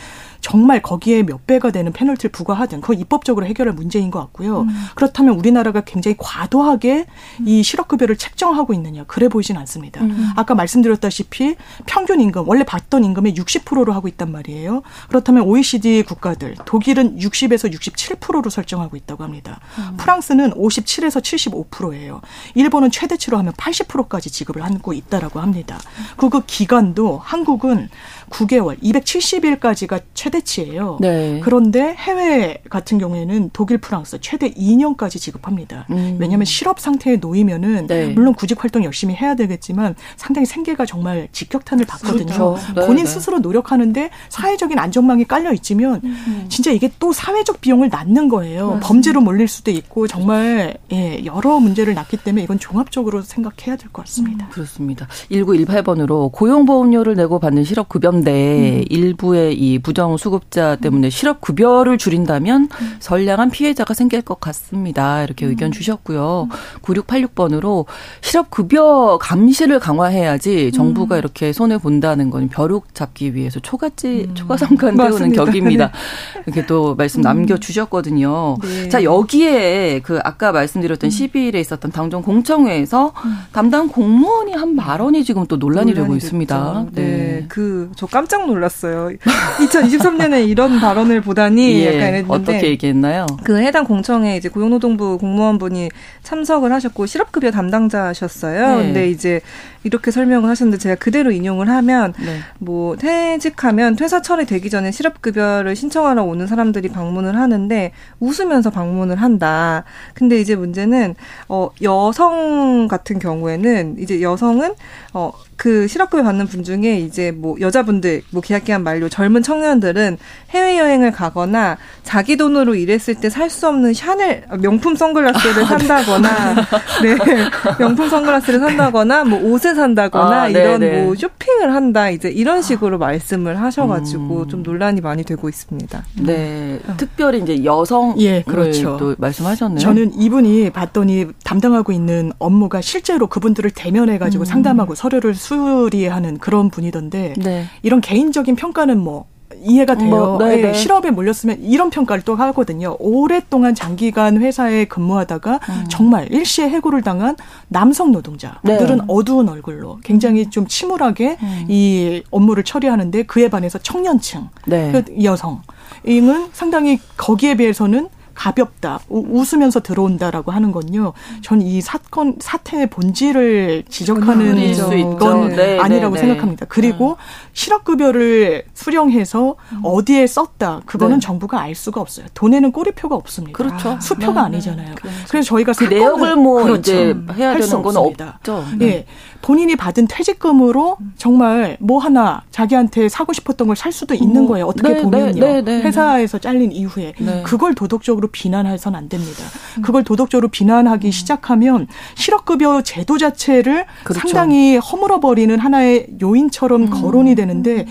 [0.41, 4.63] 정말 거기에 몇 배가 되는 페널티를 부과하든 그거 입법적으로 해결할 문제인 것 같고요.
[4.63, 4.69] 음.
[4.95, 7.07] 그렇다면 우리나라가 굉장히 과도하게
[7.45, 10.01] 이 실업급여를 책정하고 있느냐 그래 보이진 않습니다.
[10.03, 10.31] 음.
[10.37, 14.83] 아까 말씀드렸다시피 평균 임금 원래 받던 임금의 60%로 하고 있단 말이에요.
[15.09, 19.61] 그렇다면 OECD 국가들 독일은 60에서 67%로 설정하고 있다고 합니다.
[19.79, 19.97] 음.
[19.97, 22.21] 프랑스는 57에서 75%예요.
[22.55, 25.79] 일본은 최대치로 하면 80%까지 지급을 하고 있다라고 합니다.
[26.17, 27.89] 그 기간도 한국은
[28.31, 30.99] 9개월, 270일까지가 최대치예요.
[31.01, 31.41] 네.
[31.43, 35.87] 그런데 해외 같은 경우에는 독일, 프랑스 최대 2년까지 지급합니다.
[35.91, 36.17] 음.
[36.19, 38.09] 왜냐하면 실업 상태에 놓이면은 네.
[38.09, 42.27] 물론 구직 활동 열심히 해야 되겠지만 상당히 생계가 정말 직격탄을 받거든요.
[42.27, 42.57] 그렇죠.
[42.75, 43.11] 네, 본인 네.
[43.11, 46.47] 스스로 노력하는데 사회적인 안전망이 깔려 있지면 음.
[46.49, 48.67] 진짜 이게 또 사회적 비용을 낳는 거예요.
[48.67, 48.87] 맞습니다.
[48.89, 54.05] 범죄로 몰릴 수도 있고 정말 예, 여러 문제를 낳기 때문에 이건 종합적으로 생각해야 될 것
[54.05, 54.47] 같습니다.
[54.47, 55.07] 음, 그렇습니다.
[55.31, 58.85] 1918번으로 고용보험료를 내고 받는 실업급여 그런데 음.
[58.89, 62.97] 일부의 이 부정 수급자 때문에 실업 급여를 줄인다면 음.
[62.99, 65.23] 선량한 피해자가 생길 것 같습니다.
[65.23, 65.51] 이렇게 음.
[65.51, 66.49] 의견 주셨고요.
[66.83, 67.87] 9686번으로
[68.21, 71.19] 실업 급여 감시를 강화해야지 정부가 음.
[71.19, 74.35] 이렇게 손을 본다는 건 벼룩 잡기 위해서 초가지 음.
[74.35, 75.87] 초가삼간 태우는 격입니다.
[75.87, 76.43] 네.
[76.47, 78.57] 이렇게 또 말씀 남겨 주셨거든요.
[78.63, 78.89] 네.
[78.89, 83.13] 자, 여기에 그 아까 말씀드렸던 12일에 있었던 당정 공청회에서
[83.53, 86.27] 담당 공무원이 한 발언이 지금 또 논란이, 논란이 되고 됐죠.
[86.27, 86.87] 있습니다.
[86.93, 87.03] 네.
[87.03, 87.47] 네.
[87.49, 89.11] 그 저 깜짝 놀랐어요.
[89.59, 93.27] 2023년에 이런 발언을 보다니 예, 약간 이랬는데 어떻게 얘기했나요?
[93.45, 95.91] 그 해당 공청에 이제 고용노동부 공무원분이
[96.23, 98.77] 참석을 하셨고 실업급여 담당자셨어요.
[98.77, 98.83] 네.
[98.83, 99.41] 근데 이제
[99.89, 102.41] 이렇게 설명을 하셨는데 제가 그대로 인용을 하면 네.
[102.59, 109.85] 뭐 퇴직하면 퇴사 처리되기 전에 실업급여를 신청하러 오는 사람들이 방문을 하는데 웃으면서 방문을 한다.
[110.13, 111.15] 근데 이제 문제는
[111.49, 114.75] 어 여성 같은 경우에는 이제 여성은
[115.13, 120.19] 어그 실업급여 받는 분 중에 이제 뭐 여자분들 뭐 계약기간 만료 젊은 청년들은
[120.51, 126.55] 해외 여행을 가거나 자기 돈으로 일했을 때 살 수 없는 샤넬 명품 선글라스를 아, 산다거나
[127.03, 127.15] 네.
[127.15, 132.99] 네 명품 선글라스를 산다거나 뭐 옷을 산다거나 아, 이런 뭐 쇼핑을 한다 이제 이런 식으로
[132.99, 134.49] 말씀을 하셔가지고 음.
[134.49, 136.05] 좀 논란이 많이 되고 있습니다.
[136.21, 136.95] 네, 음.
[136.97, 139.79] 특별히 이제 여성 예 그렇죠 또 말씀하셨네요.
[139.79, 144.45] 저는 이분이 봤더니 담당하고 있는 업무가 실제로 그분들을 대면해가지고 음.
[144.45, 147.67] 상담하고 서류를 수리하는 그런 분이던데 네.
[147.83, 150.11] 이런 개인적인 평가는 뭐 이해가 돼요.
[150.11, 150.75] 뭐, 네, 네.
[150.75, 152.97] 실업에 몰렸으면 이런 평가를 또 하거든요.
[152.99, 155.85] 오랫동안 장기간 회사에 근무하다가 음.
[155.89, 157.37] 정말 일시에 해고를 당한
[157.69, 159.05] 남성 노동자들은 네.
[159.09, 161.65] 어두운 얼굴로 굉장히 좀 침울하게 음.
[161.69, 164.93] 이 업무를 처리하는데 그에 반해서 청년층, 네.
[164.93, 165.63] 그 여성,
[166.05, 171.13] 이는 상당히 거기에 비해서는 가볍다, 웃으면서 들어온다라고 하는 건요.
[171.43, 176.27] 전 이 사건 사태의 본질을 지적하는 건 네, 아니라고 네, 네.
[176.29, 176.67] 생각합니다.
[176.69, 177.17] 그리고 음.
[177.53, 179.81] 실업급여를 수령해서 음.
[179.83, 181.21] 어디에 썼다, 그거는 네.
[181.21, 182.27] 정부가 알 수가 없어요.
[182.35, 183.57] 돈에는 꼬리표가 없습니다.
[183.57, 183.99] 그렇죠.
[184.01, 184.95] 수표가 네, 아니잖아요.
[185.29, 186.81] 그래서 저희가 그 내역을 뭐 그렇죠.
[186.81, 188.35] 이제 해야 되는 건 없습니다.
[188.37, 188.65] 없죠.
[188.79, 188.87] 네.
[188.87, 189.07] 예.
[189.41, 194.67] 본인이 받은 퇴직금으로 정말 뭐 하나 자기한테 사고 싶었던 걸 살 수도 있는 뭐, 거예요.
[194.67, 195.41] 어떻게 네, 보면요.
[195.41, 195.83] 네, 네, 네.
[195.83, 197.43] 회사에서 잘린 이후에 네.
[197.45, 199.45] 그걸 도덕적으로 비난해서는 안 됩니다.
[199.83, 204.21] 그걸 도덕적으로 비난하기 시작하면 실업급여 제도 자체를 그렇죠.
[204.21, 207.87] 상당히 허물어버리는 하나의 요인처럼 거론이 되는데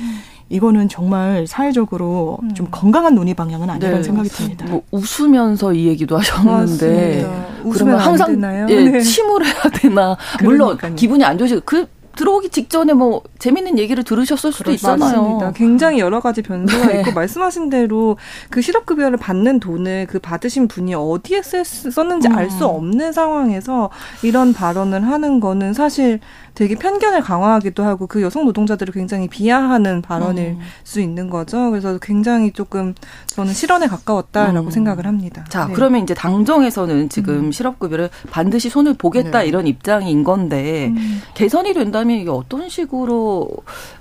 [0.50, 4.04] 이거는 정말 사회적으로 좀 건강한 논의 방향은 아니라는 네.
[4.04, 4.66] 생각이 듭니다.
[4.70, 7.48] 뭐 웃으면서 이 얘기도 하셨는데 맞습니다.
[7.64, 8.68] 웃으면 그러면 안 항상 되나요?
[8.70, 9.00] 예, 네.
[9.02, 10.96] 침을 해야 되나 물론 그러니까요.
[10.96, 14.98] 기분이 안 좋으시고 그 들어오기 직전에 뭐 재밌는 얘기를 들으셨을 수도 있잖아요.
[15.22, 15.52] 맞습니다.
[15.52, 17.02] 굉장히 여러 가지 변수가 네.
[17.02, 18.18] 있고 말씀하신 대로
[18.50, 22.50] 그 실업급여를 받는 돈을 그 받으신 분이 어디에 쓸, 썼는지 알 음.
[22.50, 23.92] 수 없는 상황에서
[24.24, 26.20] 이런 발언을 하는 거는 사실
[26.58, 30.60] 되게 편견을 강화하기도 하고 그 여성 노동자들을 굉장히 비하하는 발언일 음.
[30.84, 31.70] 수 있는 거죠.
[31.70, 32.96] 그래서 굉장히 조금
[33.28, 34.72] 저는 실언에 가까웠다라고 음.
[34.72, 35.46] 생각을 합니다.
[35.50, 35.74] 자, 네.
[35.76, 39.46] 그러면 이제 당정에서는 지금 실업급여를 반드시 손을 보겠다 네.
[39.46, 41.22] 이런 입장인 건데 음.
[41.36, 43.52] 개선이 된다면 이게 어떤 식으로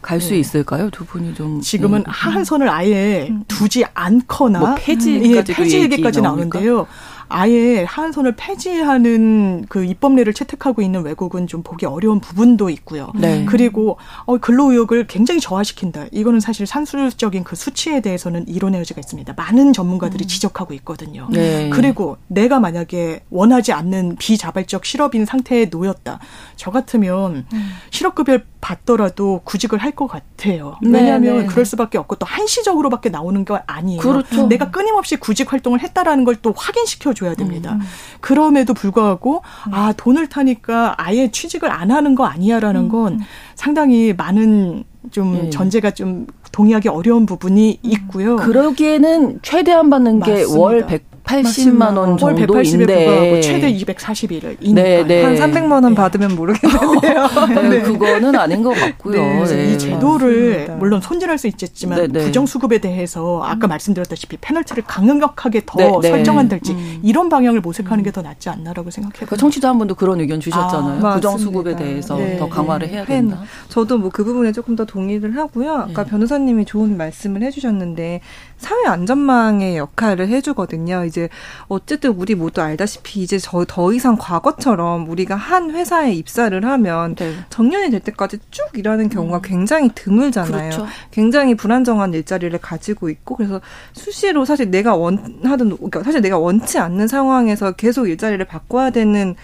[0.00, 0.38] 갈수 네.
[0.38, 0.88] 있을까요?
[0.88, 2.04] 두 분이 좀 지금은 예.
[2.06, 6.22] 하한선을 아예 두지 않거나 뭐 폐지까지도 예, 폐지 얘기 얘기까지?
[6.22, 6.86] 나오는데요.
[7.28, 13.12] 아예 하한선을 폐지하는 그 입법례를 채택하고 있는 외국은 좀 보기 어려운 부분도 있고요.
[13.14, 13.44] 네.
[13.46, 16.06] 그리고 어, 근로의욕을 굉장히 저하시킨다.
[16.12, 19.34] 이거는 사실 산술적인 그 수치에 대해서는 이론의 여지가 있습니다.
[19.36, 21.28] 많은 전문가들이 지적하고 있거든요.
[21.30, 21.70] 네.
[21.70, 26.20] 그리고 내가 만약에 원하지 않는 비자발적 실업인 상태에 놓였다.
[26.56, 27.46] 저 같으면
[27.90, 30.76] 실업급여 받더라도 구직을 할 것 같아요.
[30.82, 31.46] 네, 왜냐하면 네.
[31.46, 34.00] 그럴 수밖에 없고 또 한시적으로밖에 나오는 거 아니에요.
[34.02, 34.46] 그렇죠.
[34.48, 37.78] 내가 끊임없이 구직 활동을 했다라는 걸 또 확인시켜 줘야 됩니다.
[38.20, 43.20] 그럼에도 불구하고 아 돈을 타니까 아예 취직을 안 하는 거 아니야라는 건
[43.54, 45.50] 상당히 많은 좀 네.
[45.50, 48.36] 전제가 좀 동의하기 어려운 부분이 있고요.
[48.36, 50.44] 그러기에는 최대한 받는 게.
[50.56, 50.86] 월
[51.26, 55.22] 180만 원월 180에 불구하고 정도인데 최대 240일을 네, 네.
[55.24, 57.28] 한 300만 원 받으면 모르겠는데요.
[57.68, 59.20] 네, 그거는 아닌 것 같고요.
[59.20, 59.72] 네, 네.
[59.72, 60.74] 이 제도를 맞습니다.
[60.76, 62.24] 물론 손질할 수 있겠지만 네, 네.
[62.24, 66.08] 부정 수급에 대해서 아까 말씀드렸다시피 페널티를 강력하게 더 네, 네.
[66.10, 67.00] 설정한 될지 음.
[67.02, 69.26] 이런 방향을 모색하는 게 더 낫지 않나라고 생각해요.
[69.28, 71.04] 그 청취자 한 분도 그런 의견 주셨잖아요.
[71.06, 71.78] 아, 부정 수급에 맞습니다.
[71.84, 73.28] 대해서 네, 더 강화를 해야 팬.
[73.28, 73.42] 된다.
[73.68, 75.70] 저도 뭐 그 부분에 조금 더 동의를 하고요.
[75.74, 76.10] 아까 네.
[76.10, 78.20] 변호사님이 좋은 말씀을 해주셨는데
[78.58, 81.04] 사회 안전망의 역할을 해주거든요.
[81.04, 81.28] 이제
[81.68, 87.34] 어쨌든 우리 모두 알다시피 이제 저 더 이상 과거처럼 우리가 한 회사에 입사를 하면 네.
[87.50, 90.70] 정년이 될 때까지 쭉 일하는 경우가 굉장히 드물잖아요.
[90.70, 90.86] 그렇죠.
[91.10, 93.60] 굉장히 불안정한 일자리를 가지고 있고 그래서
[93.92, 99.34] 수시로 사실 내가 원하던 그러니까 사실 내가 원치 않는 상황에서 계속 일자리를 바꿔야 되는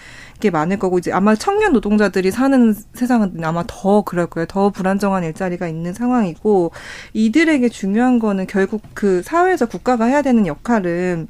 [0.42, 4.46] 게 많을 거고 이제 아마 청년 노동자들이 사는 세상은 아마 더 그럴 거예요.
[4.46, 6.72] 더 불안정한 일자리가 있는 상황이고
[7.12, 11.28] 이들에게 중요한 거는 결국 그 사회에서 국가가 해야 되는 역할은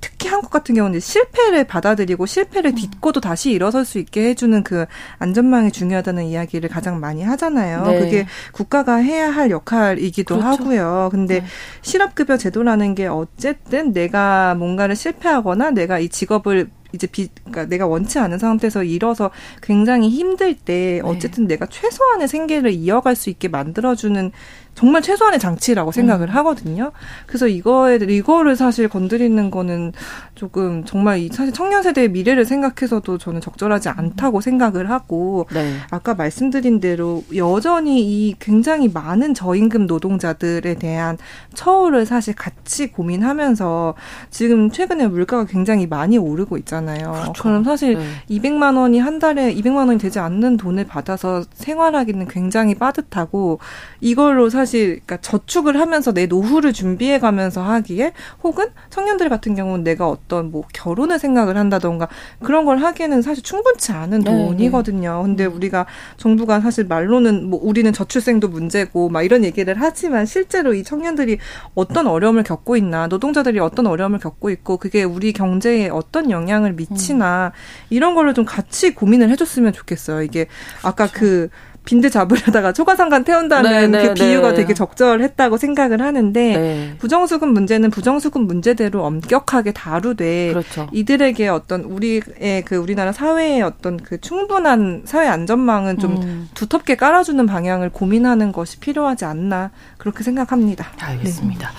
[0.00, 4.86] 특히 한국 같은 경우는 실패를 받아들이고 실패를 딛고도 다시 일어설 수 있게 해주는 그
[5.18, 7.84] 안전망이 중요하다는 이야기를 가장 많이 하잖아요.
[7.84, 7.98] 네.
[7.98, 10.62] 그게 국가가 해야 할 역할이기도 그렇죠.
[10.64, 11.08] 하고요.
[11.12, 11.46] 근데 네.
[11.82, 18.18] 실업급여 제도라는 게 어쨌든 내가 뭔가를 실패하거나 내가 이 직업을 이제 비, 그러니까 내가 원치
[18.18, 19.30] 않은 상태에서 일어서
[19.62, 24.32] 굉장히 힘들 때 어쨌든 내가 최소한의 생계를 이어갈 수 있게 만들어주는
[24.74, 26.92] 정말 최소한의 장치라고 생각을 하거든요.
[27.26, 29.92] 그래서 이거에 이거를 사실 건드리는 거는
[30.34, 35.74] 조금 정말 이 사실 청년 세대의 미래를 생각해서도 저는 적절하지 않다고 생각을 하고 네.
[35.90, 41.18] 아까 말씀드린 대로 여전히 이 굉장히 많은 저임금 노동자들에 대한
[41.52, 43.94] 처우를 사실 같이 고민하면서
[44.30, 47.34] 지금 최근에 물가가 굉장히 많이 오르고 있잖아요.
[47.38, 48.04] 그럼 사실 네.
[48.30, 53.58] 200만 원이 한 달에 200만 원이 되지 않는 돈을 받아서 생활하기는 굉장히 빠듯하고
[54.00, 60.08] 이걸로 사실 그러니까 저축을 하면서 내 노후를 준비해 가면서 하기에 혹은 청년들 같은 경우는 내가
[60.08, 62.08] 어떤 뭐 결혼을 생각을 한다던가
[62.42, 65.22] 그런 걸 하기에는 사실 충분치 않은 네, 돈이거든요.
[65.22, 70.82] 근데 우리가 정부가 사실 말로는 뭐 우리는 저출생도 문제고 막 이런 얘기를 하지만 실제로 이
[70.82, 71.38] 청년들이
[71.74, 77.52] 어떤 어려움을 겪고 있나 노동자들이 어떤 어려움을 겪고 있고 그게 우리 경제에 어떤 영향을 미치나
[77.90, 80.22] 이런 거를 좀 같이 고민을 해줬으면 좋겠어요.
[80.22, 80.46] 이게
[80.82, 81.48] 아까 그
[81.84, 84.56] 빈대 잡으려다가 초과상관 태운다는 네, 네, 그 비유가 네.
[84.56, 86.94] 되게 적절했다고 생각을 하는데 네.
[86.98, 90.88] 부정수급 문제는 부정수급 문제대로 엄격하게 다루되 그렇죠.
[90.92, 96.48] 이들에게 어떤 우리의 그 우리나라 사회의 어떤 그 충분한 사회 안전망은 좀 음.
[96.54, 100.86] 두텁게 깔아주는 방향을 고민하는 것이 필요하지 않나 그렇게 생각합니다.
[101.00, 101.70] 알겠습니다.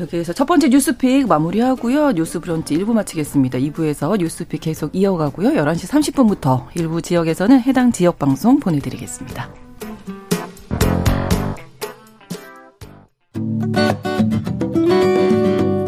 [0.00, 2.12] 여기에서 첫 번째 뉴스픽 마무리하고요.
[2.12, 3.58] 뉴스 브런치 1부 마치겠습니다.
[3.58, 5.50] 2부에서 뉴스픽 계속 이어가고요.
[5.50, 9.41] 11시 30분부터 일부 지역에서는 해당 지역 방송 보내드리겠습니다.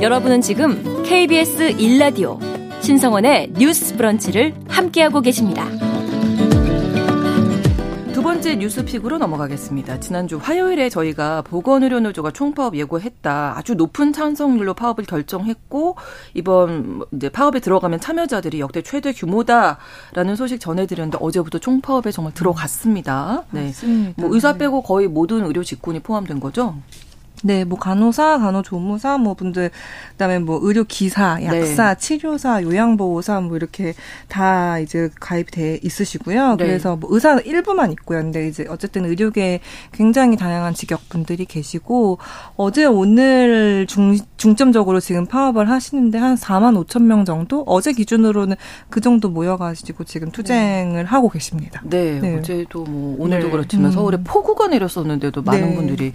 [0.05, 2.39] 여러분은 지금 KBS 1라디오
[2.83, 5.67] 신성원의 뉴스 브런치를 함께하고 계십니다.
[8.13, 10.01] 두 번째 뉴스픽으로 넘어가겠습니다.
[10.01, 13.55] 지난주 화요일에 저희가 보건의료노조가 총파업 예고했다.
[13.57, 15.97] 아주 높은 찬성률로 파업을 결정했고
[16.35, 23.45] 이번 이제 파업에 들어가면 참여자들이 역대 최대 규모다라는 소식 전해드렸는데 어제부터 총파업에 정말 들어갔습니다.
[23.53, 24.21] 네, 맞습니다.
[24.21, 26.75] 뭐 의사 빼고 거의 모든 의료 직군이 포함된 거죠.
[27.43, 29.71] 네, 뭐 간호사, 간호조무사, 뭐 분들
[30.13, 32.01] 그다음에 뭐 의료 기사, 약사, 네.
[32.01, 33.93] 치료사, 요양보호사 뭐 이렇게
[34.29, 36.57] 다 이제 가입돼 있으시고요.
[36.57, 36.65] 네.
[36.65, 38.23] 그래서 뭐 의사 일부만 있고요.
[38.23, 39.61] 근데 이제 어쨌든 의료계
[39.93, 42.19] 굉장히 다양한 직역 분들이 계시고
[42.57, 48.57] 어제 오늘 중 중점적으로 지금 파업을 하시는데 한 4만 5천 명 정도 어제 기준으로는
[48.91, 51.09] 그 정도 모여가지고 지금 투쟁을 네.
[51.09, 51.83] 하고 계십니다.
[51.85, 53.53] 네, 네, 어제도 뭐 오늘도 네.
[53.53, 53.93] 그렇지만 음.
[53.93, 55.75] 서울에 폭우가 내렸었는데도 많은 네.
[55.75, 56.13] 분들이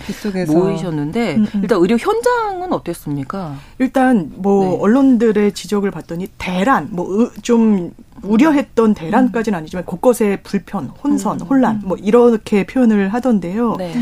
[0.48, 1.09] 모이셨는데.
[1.10, 1.60] 있는데 음, 음.
[1.62, 3.56] 일단 의료 현장은 어땠습니까?
[3.80, 4.78] 일단 뭐 네.
[4.80, 7.92] 언론들의 지적을 봤더니 대란 뭐 좀
[8.24, 11.46] 우려했던 대란까지는 아니지만 곳곳에 불편, 혼선, 음.
[11.48, 13.76] 혼란 뭐 이렇게 표현을 하던데요.
[13.78, 13.94] 네.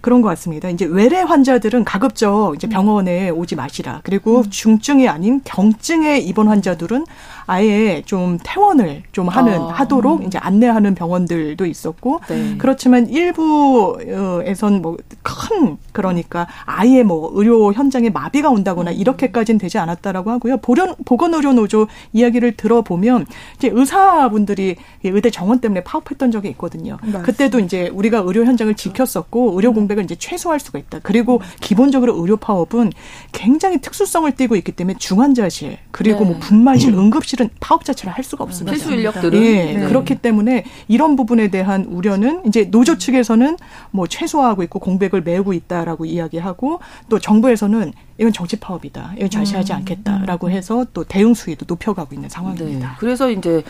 [0.00, 0.68] 그런 것 같습니다.
[0.68, 4.00] 이제 외래 환자들은 가급적 이제 병원에 오지 마시라.
[4.04, 4.50] 그리고 음.
[4.50, 7.06] 중증이 아닌 경증의 입원 환자들은
[7.46, 9.68] 아예 좀 퇴원을 좀 하는 어.
[9.68, 12.56] 하도록 이제 안내하는 병원들도 있었고 네.
[12.58, 18.96] 그렇지만 일부에선 뭐 큰 그러니까 아예 뭐 의료 현장에 마비가 온다거나 음.
[18.96, 20.58] 이렇게까지는 되지 않았다라고 하고요.
[20.58, 23.26] 보련 보건의료노조 이야기를 들어보면
[23.56, 26.94] 이제 의사분들이 의대 정원 때문에 파업했던 적이 있거든요.
[26.94, 27.22] 맞습니다.
[27.22, 29.74] 그때도 이제 우리가 의료 현장을 지켰었고 의료 음.
[29.74, 31.00] 공백을 이제 최소화할 수가 있다.
[31.02, 32.92] 그리고 기본적으로 의료 파업은
[33.32, 36.30] 굉장히 특수성을 띠고 있기 때문에 중환자실 그리고 네.
[36.30, 38.72] 뭐 분만실, 응급실 은 파업 자체를 할 수가 없습니다.
[38.72, 39.86] 필수 인력들은 예, 네.
[39.86, 43.56] 그렇기 때문에 이런 부분에 대한 우려는 이제 노조 측에서는
[43.90, 49.14] 뭐 최소화하고 있고 공백을 메우고 있다라고 이야기하고 또 정부에서는 이건 정치 파업이다.
[49.16, 49.78] 이건 자시하지 음.
[49.78, 52.88] 않겠다라고 해서 또 대응 수위도 높여가고 있는 상황입니다.
[52.88, 52.94] 네.
[52.98, 53.62] 그래서 이제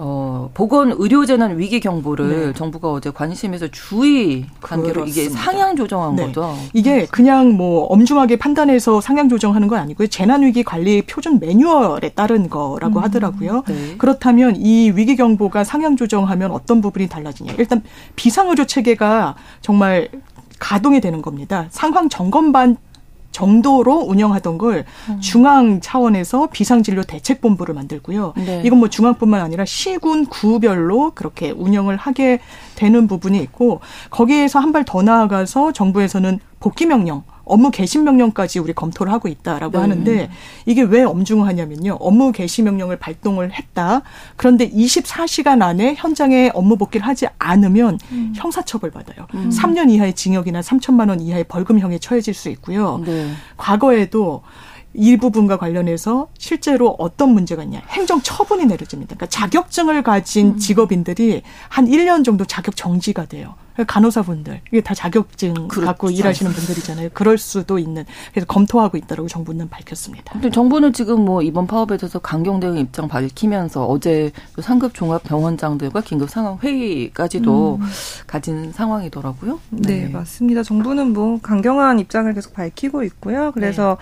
[0.00, 2.52] 어, 보건 의료 재난 위기 경보를 네.
[2.52, 5.20] 정부가 어제 관심에서 주의 관계로 그렇습니다.
[5.20, 6.26] 이게 상향 조정한 네.
[6.26, 6.56] 거죠.
[6.72, 10.06] 이게 그냥 뭐 엄중하게 판단해서 상향 조정하는 건 아니고요.
[10.06, 13.02] 재난 위기 관리 표준 매뉴얼에 따른 거라고 음.
[13.02, 13.64] 하더라고요.
[13.66, 13.96] 네.
[13.98, 17.54] 그렇다면 이 위기 경보가 상향 조정하면 어떤 부분이 달라지냐?
[17.58, 17.82] 일단
[18.14, 20.08] 비상 의료 체계가 정말
[20.60, 21.66] 가동이 되는 겁니다.
[21.70, 22.76] 상황 점검반
[23.32, 25.20] 정도로 운영하던 걸 음.
[25.20, 28.32] 중앙 차원에서 비상진료 대책본부를 만들고요.
[28.36, 28.62] 네.
[28.64, 32.40] 이건 뭐 중앙뿐만 아니라 시군 구별로 그렇게 운영을 하게
[32.74, 38.72] 되는 부분이 있고 거기에서 한 발 더 나아가서 정부에서는 복귀 명령 업무 개심 명령까지 우리
[38.72, 39.78] 검토를 하고 있다라고 네.
[39.78, 40.30] 하는데
[40.66, 41.96] 이게 왜 엄중하냐면요.
[42.00, 44.02] 업무 개심 명령을 발동을 했다.
[44.36, 48.32] 그런데 24시간 안에 현장에 업무 복귀를 하지 않으면 음.
[48.36, 49.26] 형사처벌 받아요.
[49.34, 49.50] 음.
[49.50, 53.02] 3년 이하의 징역이나 3천만 원 이하의 벌금형에 처해질 수 있고요.
[53.04, 53.32] 네.
[53.56, 54.42] 과거에도
[54.94, 57.82] 이 부분과 관련해서 실제로 어떤 문제가 있냐.
[57.88, 59.14] 행정 처분이 내려집니다.
[59.14, 60.58] 그러니까 자격증을 가진 음.
[60.58, 63.54] 직업인들이 한 1년 정도 자격 정지가 돼요.
[63.84, 65.86] 간호사분들 이게 다 자격증 그렇죠.
[65.86, 67.10] 갖고 일하시는 분들이잖아요.
[67.14, 70.32] 그럴 수도 있는 그래서 검토하고 있다라고 정부는 밝혔습니다.
[70.32, 76.00] 근데 정부는 지금 뭐 이번 파업에 대해서 강경 대응 입장 밝히면서 어제 상급 종합 병원장들과
[76.00, 77.86] 긴급 상황 회의까지도 음.
[78.26, 79.60] 가진 상황이더라고요.
[79.70, 80.06] 네.
[80.06, 80.08] 네.
[80.08, 80.62] 맞습니다.
[80.62, 83.52] 정부는 뭐 강경한 입장을 계속 밝히고 있고요.
[83.52, 83.96] 그래서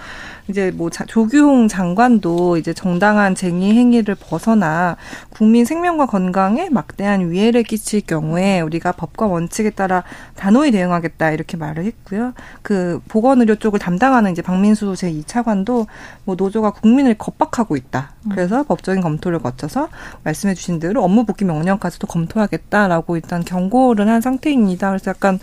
[0.47, 0.53] 네.
[0.53, 4.97] 이제 뭐 조규홍 장관도 이제 정당한 쟁의 행위를 벗어나
[5.31, 10.05] 국민 생명과 건강에 막대한 위해를 끼칠 경우에 우리가 법과 원칙 원칙에 따라
[10.37, 12.33] 단호히 대응하겠다 이렇게 말을 했고요.
[12.63, 15.87] 그 보건의료 쪽을 담당하는 이제 박민수 제 2차관도
[16.25, 18.13] 뭐 노조가 국민을 겁박하고 있다.
[18.31, 18.65] 그래서 음.
[18.65, 19.89] 법적인 검토를 거쳐서
[20.23, 24.89] 말씀해 주신 대로 업무 복귀 명령까지도 검토하겠다라고 일단 경고를 한 상태입니다.
[24.91, 25.39] 그래서 약간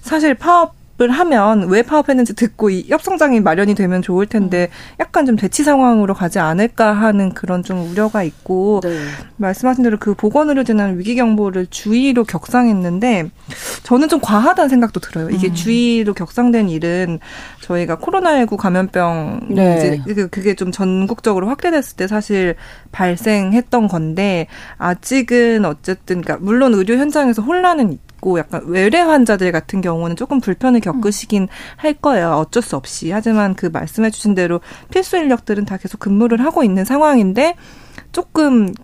[0.00, 4.96] 사실 파업 을 하면 왜 파업했는지 듣고 이 협상장이 마련이 되면 좋을 텐데 음.
[4.98, 8.96] 약간 좀 대치 상황으로 가지 않을까 하는 그런 좀 우려가 있고 네.
[9.36, 13.30] 말씀하신 대로 그 보건의료재난 위기 경보를 주의로 격상했는데
[13.82, 15.28] 저는 좀 과하다는 생각도 들어요.
[15.28, 15.54] 이게 음.
[15.54, 17.18] 주의로 격상된 일은
[17.60, 20.00] 저희가 코로나19 감염병 네.
[20.08, 22.54] 이제 그게 좀 전국적으로 확대됐을 때 사실
[22.92, 24.46] 발생했던 건데
[24.78, 30.80] 아직은 어쨌든 그러니까 물론 의료 현장에서 혼란은 있고 약간 외래 환자들 같은 경우는 조금 불편을
[30.80, 31.48] 겪으시긴 음.
[31.76, 32.32] 할 거예요.
[32.32, 33.12] 어쩔 수 없이.
[33.12, 34.60] 하지만 그 말씀해 주신 대로
[34.90, 37.54] 필수 인력들은 다 계속 근무를 하고 있는 상황인데
[38.10, 38.74] 조금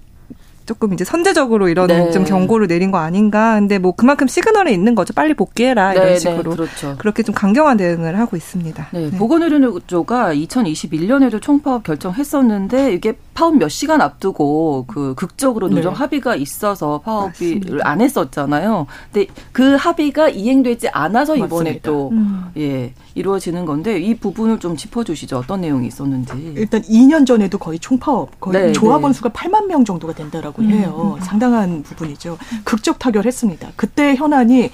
[0.66, 2.11] 조금 이제 선제적으로 이런 네.
[2.11, 3.55] 좀 경고를 내린 거 아닌가.
[3.55, 5.12] 근데 뭐 그만큼 시그널에 있는 거죠.
[5.14, 6.51] 빨리 복귀해라 이런 네, 네 식으로.
[6.51, 6.94] 네, 그렇죠.
[6.98, 8.88] 그렇게 좀 강경한 대응을 하고 있습니다.
[8.92, 9.18] 네, 네.
[9.18, 15.77] 보건의료노조가 2021년에도 총파업 결정했었는데 이게 파업 몇 시간 앞두고 그 극적으로 네.
[15.77, 15.98] 노정 네.
[15.98, 18.87] 합의가 있어서 파업을 안 했었잖아요.
[19.12, 21.90] 근데 그 합의가 이행되지 않아서 이번에 맞습니다.
[21.90, 22.51] 또 음.
[22.57, 25.38] 예, 이루어지는 건데 이 부분을 좀 짚어 주시죠.
[25.38, 26.55] 어떤 내용이 있었는지.
[26.57, 29.16] 일단 2년 전에도 거의 총파업 거의 네, 조합원 네.
[29.16, 31.12] 수가 8만 명 정도가 된다라고 해요.
[31.14, 31.20] 음, 음.
[31.20, 32.38] 상당한 부분이죠.
[32.64, 33.72] 극적 타결했습니다.
[33.77, 34.70] 그때 현안이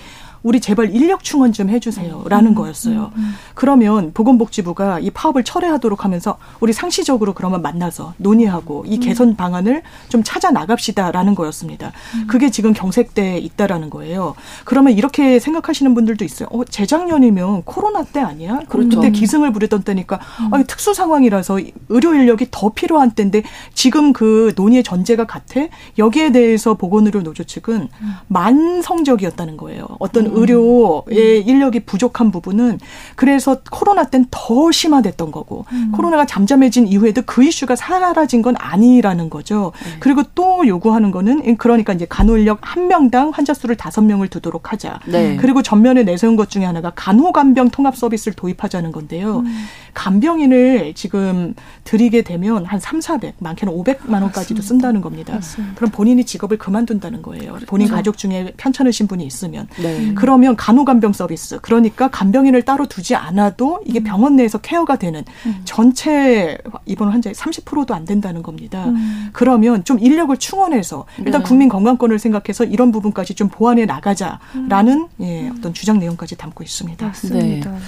[0.48, 3.12] 우리 제발 인력 충원 좀 해주세요라는 음, 거였어요.
[3.14, 3.34] 음, 음.
[3.52, 10.22] 그러면 보건복지부가 이 파업을 철회하도록 하면서 우리 상시적으로 그러면 만나서 논의하고 이 개선 방안을 좀
[10.24, 11.92] 찾아 나갑시다라는 거였습니다.
[12.28, 14.36] 그게 지금 경색돼 있다라는 거예요.
[14.64, 16.48] 그러면 이렇게 생각하시는 분들도 있어요.
[16.50, 18.60] 어, 재작년이면 코로나 때 아니야?
[18.70, 19.00] 그렇죠.
[19.00, 20.18] 그때 기승을 부렸던 때니까
[20.50, 21.58] 아, 특수 상황이라서
[21.90, 23.42] 의료 인력이 더 필요한 때인데
[23.74, 25.60] 지금 그 논의의 전제가 같아?
[25.98, 27.88] 여기에 대해서 보건의료 노조 측은
[28.28, 29.86] 만성적이었다는 거예요.
[29.98, 30.37] 어떤 음.
[30.38, 32.78] 의료의 인력이 부족한 부분은
[33.16, 35.92] 그래서 코로나 땐 더 심화됐던 거고 음.
[35.92, 39.72] 코로나가 잠잠해진 이후에도 그 이슈가 사라진 건 아니라는 거죠.
[39.84, 39.96] 네.
[40.00, 45.00] 그리고 또 요구하는 거는 그러니까 이제 간호인력 한 명당 환자 수를 다섯 명을 두도록 하자.
[45.06, 45.36] 네.
[45.36, 49.40] 그리고 전면에 내세운 것 중에 하나가 간호간병 통합 서비스를 도입하자는 건데요.
[49.40, 49.64] 음.
[49.94, 55.34] 간병인을 지금 드리게 되면 한 3, 400, 많게는 500만 원까지도 쓴다는 겁니다.
[55.34, 55.74] 맞습니다.
[55.74, 57.52] 그럼 본인이 직업을 그만둔다는 거예요.
[57.52, 57.66] 그렇죠.
[57.66, 59.66] 본인 가족 중에 편찮으신 분이 있으면.
[59.82, 60.14] 네.
[60.18, 64.04] 그러면 간호간병 서비스 그러니까 간병인을 따로 두지 않아도 이게 음.
[64.04, 65.60] 병원 내에서 케어가 되는 음.
[65.64, 68.86] 전체 입원 환자의 30%도 안 된다는 겁니다.
[68.86, 69.28] 음.
[69.32, 71.48] 그러면 좀 인력을 충원해서 일단 네.
[71.48, 75.24] 국민 건강권을 생각해서 이런 부분까지 좀 보완해 나가자라는 음.
[75.24, 77.06] 예, 어떤 주장 내용까지 담고 있습니다.
[77.06, 77.70] 맞습니다.
[77.70, 77.78] 네.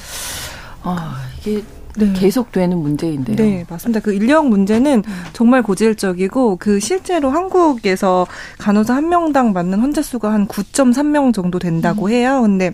[0.83, 1.63] 아, 이게
[1.97, 2.13] 네.
[2.15, 3.37] 계속되는 문제인데요.
[3.37, 4.01] 네, 맞습니다.
[4.01, 5.13] 그 인력 문제는 음.
[5.33, 8.27] 정말 고질적이고 그 실제로 한국에서
[8.59, 12.11] 간호사 한 명당 맞는 환자 수가 한 9.3명 정도 된다고 음.
[12.11, 12.41] 해요.
[12.43, 12.73] 근데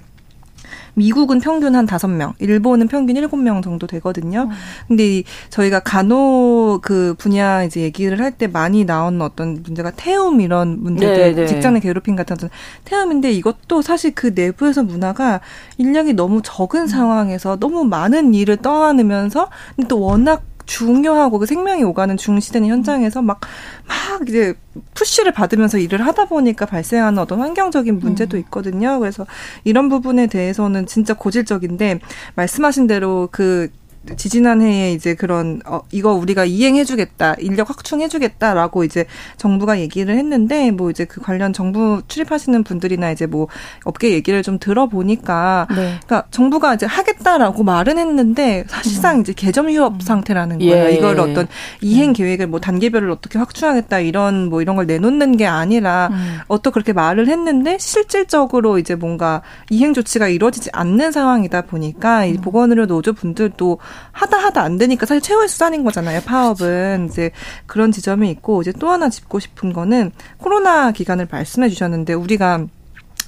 [0.97, 4.49] 미국은 평균 한 다섯 명, 일본은 평균 일곱 명 정도 되거든요.
[4.51, 4.51] 음.
[4.89, 10.83] 근데 저희가 간호 그 분야 이제 얘기를 할 때 많이 나온 어떤 문제가 태움 이런
[10.83, 11.47] 문제들, 네, 네.
[11.47, 12.51] 직장 내 괴롭힘 같은 어떤
[12.85, 15.41] 태움인데 이것도 사실 그 내부에서 문화가
[15.79, 16.87] 인력이 너무 적은 음.
[16.87, 19.49] 상황에서 너무 많은 일을 떠안으면서
[19.89, 23.41] 또 워낙 중요하고 그 생명이 오가는 중시되는 현장에서 막,
[23.87, 24.55] 막 이제
[24.95, 28.41] 푸시를 받으면서 일을 하다 보니까 발생하는 어떤 환경적인 문제도 음.
[28.41, 28.99] 있거든요.
[28.99, 29.27] 그래서
[29.65, 32.01] 이런 부분에 대해서는 진짜 고질적인데
[32.35, 33.71] 말씀하신 대로 그
[34.17, 41.05] 지지난해에 이제 그런 어 이거 우리가 이행해주겠다 인력 확충해주겠다라고 이제 정부가 얘기를 했는데 뭐 이제
[41.05, 43.49] 그 관련 정부 출입하시는 분들이나 이제 뭐
[43.85, 45.99] 업계 얘기를 좀 들어보니까 네.
[46.07, 49.21] 그러니까 정부가 이제 하겠다라고 말은 했는데 사실상 음.
[49.23, 50.01] 이제 개점 휴업 음.
[50.01, 50.87] 상태라는 거예요.
[50.87, 50.93] 예.
[50.93, 51.49] 이걸 어떤
[51.81, 52.13] 이행 음.
[52.13, 56.39] 계획을 뭐 단계별로 어떻게 확충하겠다 이런 뭐 이런 걸 내놓는 게 아니라 음.
[56.49, 62.41] 어떤 그렇게 말을 했는데 실질적으로 이제 뭔가 이행 조치가 이루어지지 않는 상황이다 보니까 이 음.
[62.41, 63.79] 보건의료 노조 분들도
[64.13, 66.21] 하다 하다 안 되니까 사실 최후의 수단인 거잖아요.
[66.23, 67.31] 파업은 이제
[67.67, 72.67] 그런 지점이 있고 이제 또 하나 짚고 싶은 거는 코로나 기간을 말씀해 주셨는데 우리가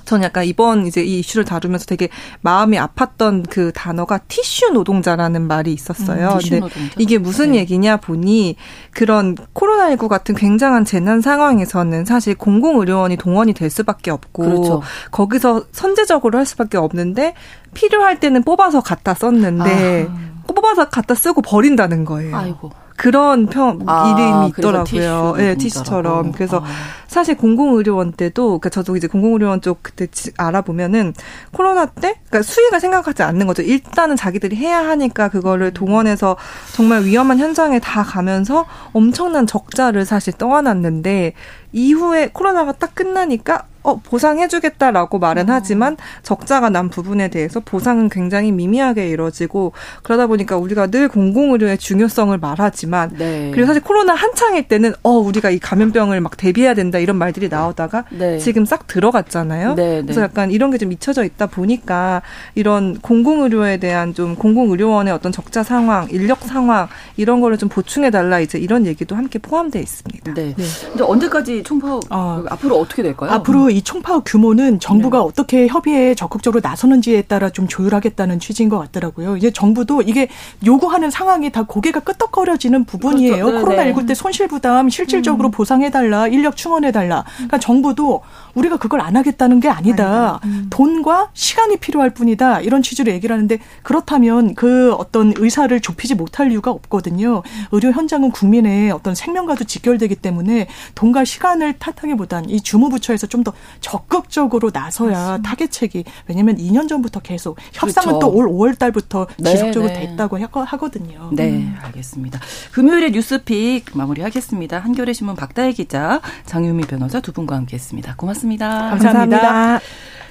[0.08, 2.08] 저는 약간 이번 이제 이 이슈를 다루면서 되게
[2.40, 6.30] 마음이 아팠던 그 단어가 티슈 노동자라는 말이 있었어요.
[6.30, 6.94] 음, 근데 노동자.
[6.96, 7.58] 이게 무슨 네.
[7.58, 8.56] 얘기냐 보니
[8.92, 14.82] 그런 코로나19 같은 굉장한 재난 상황에서는 사실 공공의료원이 동원이 될 수밖에 없고 그렇죠.
[15.10, 17.34] 거기서 선제적으로 할 수밖에 없는데
[17.74, 20.37] 필요할 때는 뽑아서 갖다 썼는데 아.
[20.54, 22.36] 뽑아서 갖다 쓰고 버린다는 거예요.
[22.36, 22.70] 아이고.
[22.98, 25.34] 그런 평 아, 이름이 있더라고요.
[25.38, 26.32] 예, 네, 티슈처럼.
[26.32, 26.66] 그래서 아.
[27.06, 31.14] 사실 공공의료원 때도 그러니까 저도 이제 공공의료원 쪽 그때 알아보면은
[31.52, 33.62] 코로나 때 그러니까 수위가 생각하지 않는 거죠.
[33.62, 36.36] 일단은 자기들이 해야 하니까 그거를 동원해서
[36.74, 41.34] 정말 위험한 현장에 다 가면서 엄청난 적자를 사실 떠안았는데
[41.72, 45.52] 이후에 코로나가 딱 끝나니까 어, 보상해주겠다라고 말은 어.
[45.52, 52.36] 하지만 적자가 난 부분에 대해서 보상은 굉장히 미미하게 이루어지고 그러다 보니까 우리가 늘 공공의료의 중요성을
[52.38, 53.50] 말하지만 네.
[53.52, 58.04] 그리고 사실 코로나 한창일 때는 어, 우리가 이 감염병을 막 대비해야 된다 이런 말들이 나오다가
[58.10, 58.38] 네.
[58.38, 59.74] 지금 싹 들어갔잖아요.
[59.74, 60.02] 네, 네.
[60.02, 62.22] 그래서 약간 이런 게 좀 잊혀져 있다 보니까
[62.54, 68.38] 이런 공공의료에 대한 좀 공공의료원의 어떤 적자 상황, 인력 상황 이런 거를 좀 보충해 달라
[68.40, 70.34] 이제 이런 얘기도 함께 포함되어 있습니다.
[70.34, 70.54] 네.
[70.56, 70.64] 네.
[70.88, 73.30] 근데 언제까지 총파업 어, 앞으로 어떻게 될까요?
[73.32, 75.24] 앞으로 이 총파업 규모는 정부가 네.
[75.24, 79.36] 어떻게 협의에 적극적으로 나서는지에 따라 좀 조율하겠다는 취지인 것 같더라고요.
[79.36, 80.28] 이제 정부도 이게
[80.64, 83.44] 요구하는 상황이 다 고개가 끄덕거려지는 부분이에요.
[83.44, 83.66] 그렇죠.
[83.66, 85.50] 코로나19 때 손실 부담 실질적으로 음.
[85.50, 87.24] 보상해달라, 인력 충원해달라.
[87.36, 88.22] 그러니까 정부도
[88.54, 90.40] 우리가 그걸 안 하겠다는 게 아니다.
[90.44, 90.66] 음.
[90.70, 92.60] 돈과 시간이 필요할 뿐이다.
[92.60, 97.42] 이런 취지로 얘기를 하는데 그렇다면 그 어떤 의사를 좁히지 못할 이유가 없거든요.
[97.72, 103.52] 의료 현장은 국민의 어떤 생명과도 직결되기 때문에 돈과 시간 을 탓하기보단 이 주무부처에서 좀 더
[103.80, 105.48] 적극적으로 나서야 맞습니다.
[105.48, 108.18] 타겟책이 왜냐면 2년 전부터 계속 협상은 그렇죠.
[108.18, 110.00] 또올 5월 달부터 네, 지속적으로 네.
[110.00, 111.30] 됐다고 하거든요.
[111.32, 111.76] 네, 음.
[111.82, 112.40] 알겠습니다.
[112.72, 114.78] 금요일에 뉴스픽 마무리하겠습니다.
[114.80, 118.16] 한겨레 신문 박다혜 기자, 장유미 변호사 두 분과 함께했습니다.
[118.16, 118.68] 고맙습니다.
[118.90, 119.40] 감사합니다.
[119.40, 119.80] 감사합니다.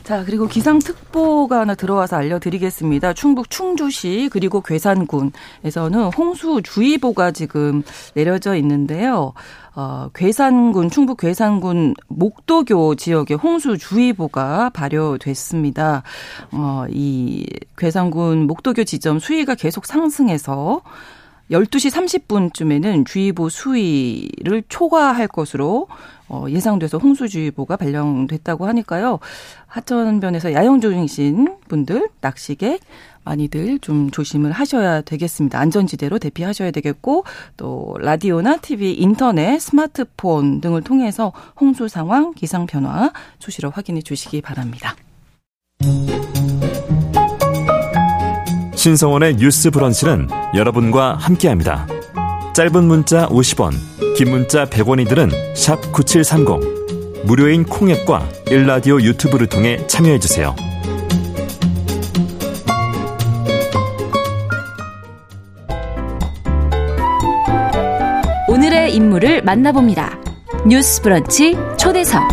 [0.08, 3.12] 자, 그리고 기상특보가 하나 들어와서 알려드리겠습니다.
[3.12, 7.84] 충북 충주시 그리고 괴산군에서는 홍수주의보가 지금
[8.14, 9.34] 내려져 있는데요.
[9.76, 16.04] 어, 괴산군, 충북 괴산군 목도교 지역에 홍수주의보가 발효됐습니다.
[16.54, 17.46] 어, 이
[17.76, 20.84] 괴산군 목도교 지점 수위가 계속 상승해서
[21.52, 25.88] 12시 30분쯤에는 주의보 수위를 초과할 것으로
[26.30, 29.20] 어, 예상돼서 홍수주의보가 발령됐다고 하니까요.
[29.68, 32.82] 하천변에서 야영 중이신 분들, 낚시객
[33.24, 35.60] 많이들 좀 조심을 하셔야 되겠습니다.
[35.60, 37.26] 안전지대로 대피하셔야 되겠고
[37.58, 44.96] 또 라디오나 TV, 인터넷, 스마트폰 등을 통해서 홍수 상황, 기상 변화 수시로 확인해 주시기 바랍니다.
[48.88, 51.86] 신성원의 뉴스 브런치는 여러분과 함께합니다.
[52.54, 53.74] 짧은 문자 50원,
[54.16, 57.26] 긴 문자 100원이들은 9730.
[57.26, 60.56] 무료인 콩앱과 일라디오 유튜브를 통해 참여해주세요.
[68.48, 70.18] 오늘의 인물을 만나봅니다.
[70.66, 72.26] 뉴스 브런치 초대석.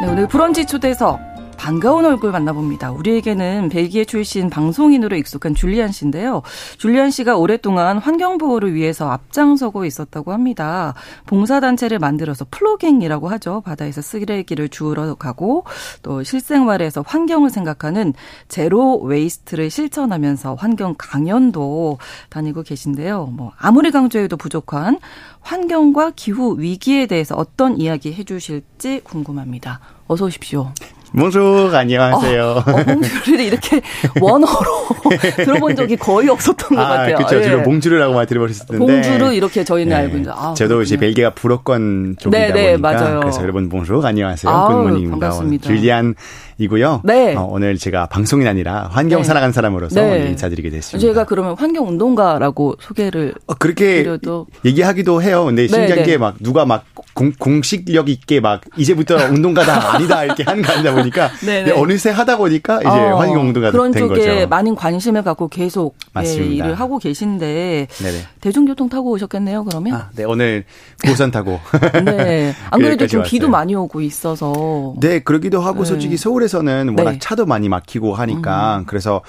[0.00, 1.33] 네, 오늘 브런치 초대석.
[1.64, 2.92] 반가운 얼굴 만나봅니다.
[2.92, 6.42] 우리에게는 벨기에 출신 방송인으로 익숙한 줄리안 씨인데요.
[6.76, 10.92] 줄리안 씨가 오랫동안 환경 보호를 위해서 앞장서고 있었다고 합니다.
[11.24, 13.62] 봉사단체를 만들어서 플로깅이라고 하죠.
[13.62, 15.64] 바다에서 쓰레기를 주우러 가고
[16.02, 18.12] 또 실생활에서 환경을 생각하는
[18.46, 21.96] zero waste를 실천하면서 환경 강연도
[22.28, 23.30] 다니고 계신데요.
[23.32, 24.98] 뭐 아무리 강조해도 부족한
[25.40, 29.80] 환경과 기후 위기에 대해서 어떤 이야기 해주실지 궁금합니다.
[30.08, 30.70] 어서 오십시오.
[31.14, 32.44] 몽주 안녕하세요.
[32.44, 33.80] 어, 어, Bonjour를 이렇게
[34.20, 34.88] 원어로
[35.44, 37.16] 들어본 적이 거의 없었던 것 아, 같아요.
[37.18, 37.40] 그렇죠.
[37.40, 37.62] 주로 예.
[37.62, 38.78] Bonjour라고 말 들어보셨는데.
[38.78, 39.94] Bonjour 이렇게 저희는 네.
[39.94, 40.32] 알고 있는.
[40.32, 43.20] 아, 저도 이제 벨기에가 불어권 쪽이다 네, 네, 보니까 맞아요.
[43.20, 44.66] 그래서 여러분 Bonjour 안녕하세요.
[44.68, 45.10] Good morning입니다.
[45.12, 45.66] 반갑습니다.
[45.68, 46.16] 줄리안
[46.58, 47.02] 이고요.
[47.04, 47.34] 네.
[47.34, 49.24] 어, 오늘 제가 방송인 아니라 환경 네.
[49.24, 50.28] 살아간 사람으로서 네.
[50.30, 51.06] 인사드리게 됐습니다.
[51.06, 54.46] 제가 그러면 환경 운동가라고 소개를 어, 그렇게 드려도...
[54.64, 55.44] 얘기하기도 해요.
[55.44, 56.04] 근데 네, 신기한 네.
[56.04, 56.84] 게막 누가 막
[57.14, 61.72] 공, 공식력 있게 막 이제부터 운동가다 아니다 이렇게 하는 거 아니다 보니까 네, 네.
[61.72, 63.92] 어느새 하다 보니까 이제 어, 환경 운동가 된 거죠.
[63.92, 68.18] 그런 쪽에 많은 관심을 갖고 계속 예, 일을 하고 계신데 네네.
[68.40, 69.64] 대중교통 타고 오셨겠네요.
[69.64, 69.94] 그러면?
[69.94, 70.64] 아, 네 오늘
[71.06, 71.60] 고선 타고.
[72.04, 72.54] 네.
[72.70, 74.94] 안 그래도 좀 비도 많이 오고 있어서.
[75.00, 77.18] 네 그러기도 하고 솔직히 서울에 서울에서는 워낙 네.
[77.18, 78.84] 차도 많이 막히고 하니까 음.
[78.86, 79.22] 그래서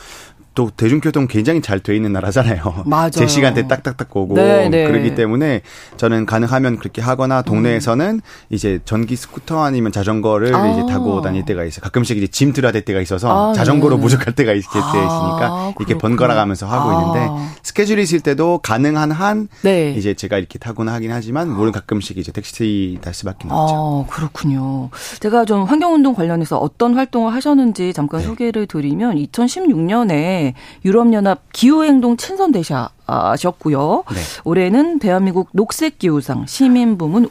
[0.56, 2.84] 또 대중교통 굉장히 잘 돼 있는 나라잖아요.
[2.88, 3.12] 맞아요.
[3.12, 4.88] 제 시간대 딱딱딱 오고 네, 네.
[4.88, 5.62] 그러기 때문에
[5.98, 8.22] 저는 가능하면 그렇게 하거나 동네에서는 음.
[8.50, 10.72] 이제 전기 스쿠터 아니면 자전거를 아.
[10.72, 11.82] 이제 타고 다닐 때가 있어요.
[11.82, 14.02] 가끔씩 이제 짐 들어야 될 때가 있어서 아, 자전거로 네.
[14.02, 17.02] 부족할 때가 있을 때 있으니까 아, 이렇게 번갈아 가면서 하고 아.
[17.02, 19.92] 있는데 스케줄이 있을 때도 가능한 한 네.
[19.92, 24.06] 이제 제가 이렇게 타곤 하긴 하지만 물론 가끔씩 이제 택시 탈 수밖에 없죠.
[24.08, 24.90] 아, 그렇군요.
[25.20, 28.26] 제가 좀 환경운동 관련해서 어떤 활동을 하셨는지 잠깐 네.
[28.28, 30.45] 소개를 드리면 2016년에
[30.84, 34.04] 유럽연합 기후행동 친선 대사 하셨고요.
[34.12, 34.20] 네.
[34.44, 37.30] 올해는 대한민국 녹색기후상 시민 부문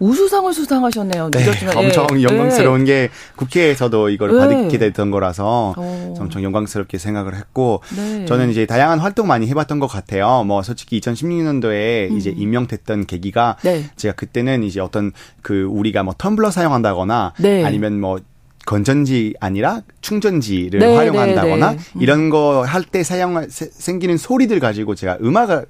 [0.00, 1.30] 우수상을 수상하셨네요.
[1.30, 1.44] 네,
[1.74, 2.22] 엄청 예.
[2.24, 2.84] 영광스러운 네.
[2.84, 4.62] 게 국회에서도 이걸 네.
[4.62, 6.14] 받게 됐던 거라서 오.
[6.18, 8.24] 엄청 영광스럽게 생각을 했고 네.
[8.26, 10.44] 저는 이제 다양한 활동 많이 해봤던 것 같아요.
[10.44, 12.16] 뭐 솔직히 2016년도에 음.
[12.16, 13.84] 이제 임명됐던 계기가 네.
[13.96, 17.64] 제가 그때는 이제 어떤 그 우리가 뭐 텀블러 사용한다거나 네.
[17.64, 18.18] 아니면 뭐
[18.66, 21.82] 건전지 아니라 충전지를 네, 활용한다거나 네, 네.
[22.00, 25.66] 이런 거 할 때 사용 생기는 소리들 가지고 제가 음악을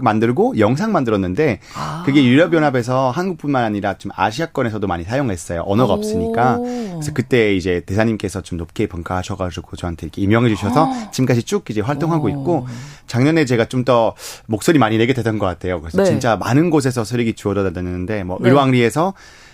[0.00, 2.02] 만들고 영상 만들었는데 아.
[2.04, 5.62] 그게 유럽 연합에서 한국뿐만 아니라 좀 아시아권에서도 많이 사용했어요.
[5.66, 5.96] 언어가 오.
[5.98, 6.58] 없으니까.
[6.58, 11.10] 그래서 그때 이제 대사님께서 좀 높게 평가하셔 가지고 저한테 이렇게 임명해 주셔서 아.
[11.10, 12.28] 지금까지 쭉 이제 활동하고 오.
[12.30, 12.66] 있고
[13.06, 14.14] 작년에 제가 좀 더
[14.46, 15.80] 목소리 많이 내게 되던 것 같아요.
[15.80, 16.04] 그래서 네.
[16.04, 18.48] 진짜 많은 곳에서 쓰레기 주워다 다녔는데 뭐 네.
[18.48, 19.12] 을왕리에서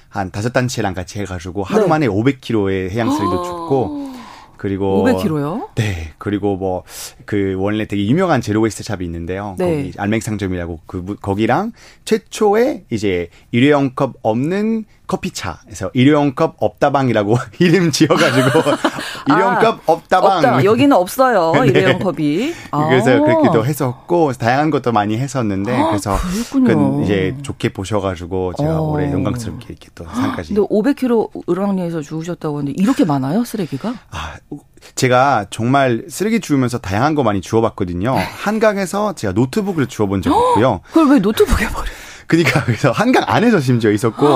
[0.08, 1.88] 한 다섯 단체랑 같이 해가지고 하루 네.
[1.88, 4.08] 만에 500km의 해양쓰레기도 줍고
[4.56, 5.68] 그리고 500km요?
[5.76, 6.12] 네.
[6.18, 6.84] 그리고 뭐
[7.28, 9.54] 그 원래 되게 유명한 제로웨이스트 샵이 있는데요.
[9.58, 9.66] 네.
[9.66, 11.72] 거기 알맹상점이라고 그 거기랑
[12.06, 18.60] 최초의 이제 일회용 컵 없는 커피차에서 일회용 컵 없다방이라고 이름 지어가지고
[19.28, 20.36] 일회용 아, 컵 없다방.
[20.36, 20.64] 없다.
[20.64, 21.52] 여기는 없어요.
[21.60, 21.68] 네.
[21.68, 22.52] 일회용 컵이.
[22.88, 23.20] 그래서 아.
[23.20, 26.16] 그렇게도 했었고 다양한 것도 많이 했었는데 아, 그래서
[26.52, 28.90] 그 이제 좋게 보셔가지고 제가 어.
[28.92, 30.54] 올해 영광스럽게 이렇게 또 상까지.
[30.54, 33.94] 근데 500kg 을왕리에서 주우셨다고 하는데 이렇게 많아요 쓰레기가?
[34.10, 34.36] 아
[34.94, 38.14] 제가 정말 쓰레기 주우면서 다양한 거 많이 주워봤거든요.
[38.14, 40.80] 한강에서 제가 노트북을 주워본 적이 있고요.
[40.92, 41.86] 그걸 왜 노트북에 버려?
[42.28, 44.26] 그러니까 그래서 한강 안에서 심지어 있었고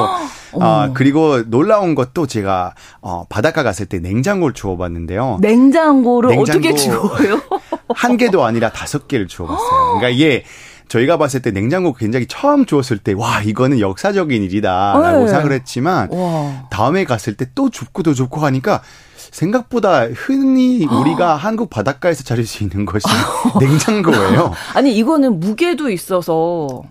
[0.60, 5.38] 아 그리고 놀라운 것도 제가 어 바닷가 갔을 때 냉장고를 주워봤는데요.
[5.40, 7.40] 냉장고를 냉장고 어떻게 주워요?
[7.94, 9.98] 한 개도 아니라 다섯 개를 주워봤어요.
[9.98, 10.44] 그러니까 이게
[10.88, 15.28] 저희가 봤을 때 냉장고 굉장히 처음 주웠을 때 와 이거는 역사적인 일이다라고 네.
[15.28, 16.66] 생각을 했지만 와.
[16.70, 18.82] 다음에 갔을 때 또 줍고 또 줍고 하니까
[19.30, 23.06] 생각보다 흔히 우리가 한국 바닷가에서 자릴 수 있는 것이
[23.60, 24.52] 냉장고예요.
[24.74, 26.82] 아니 이거는 무게도 있어서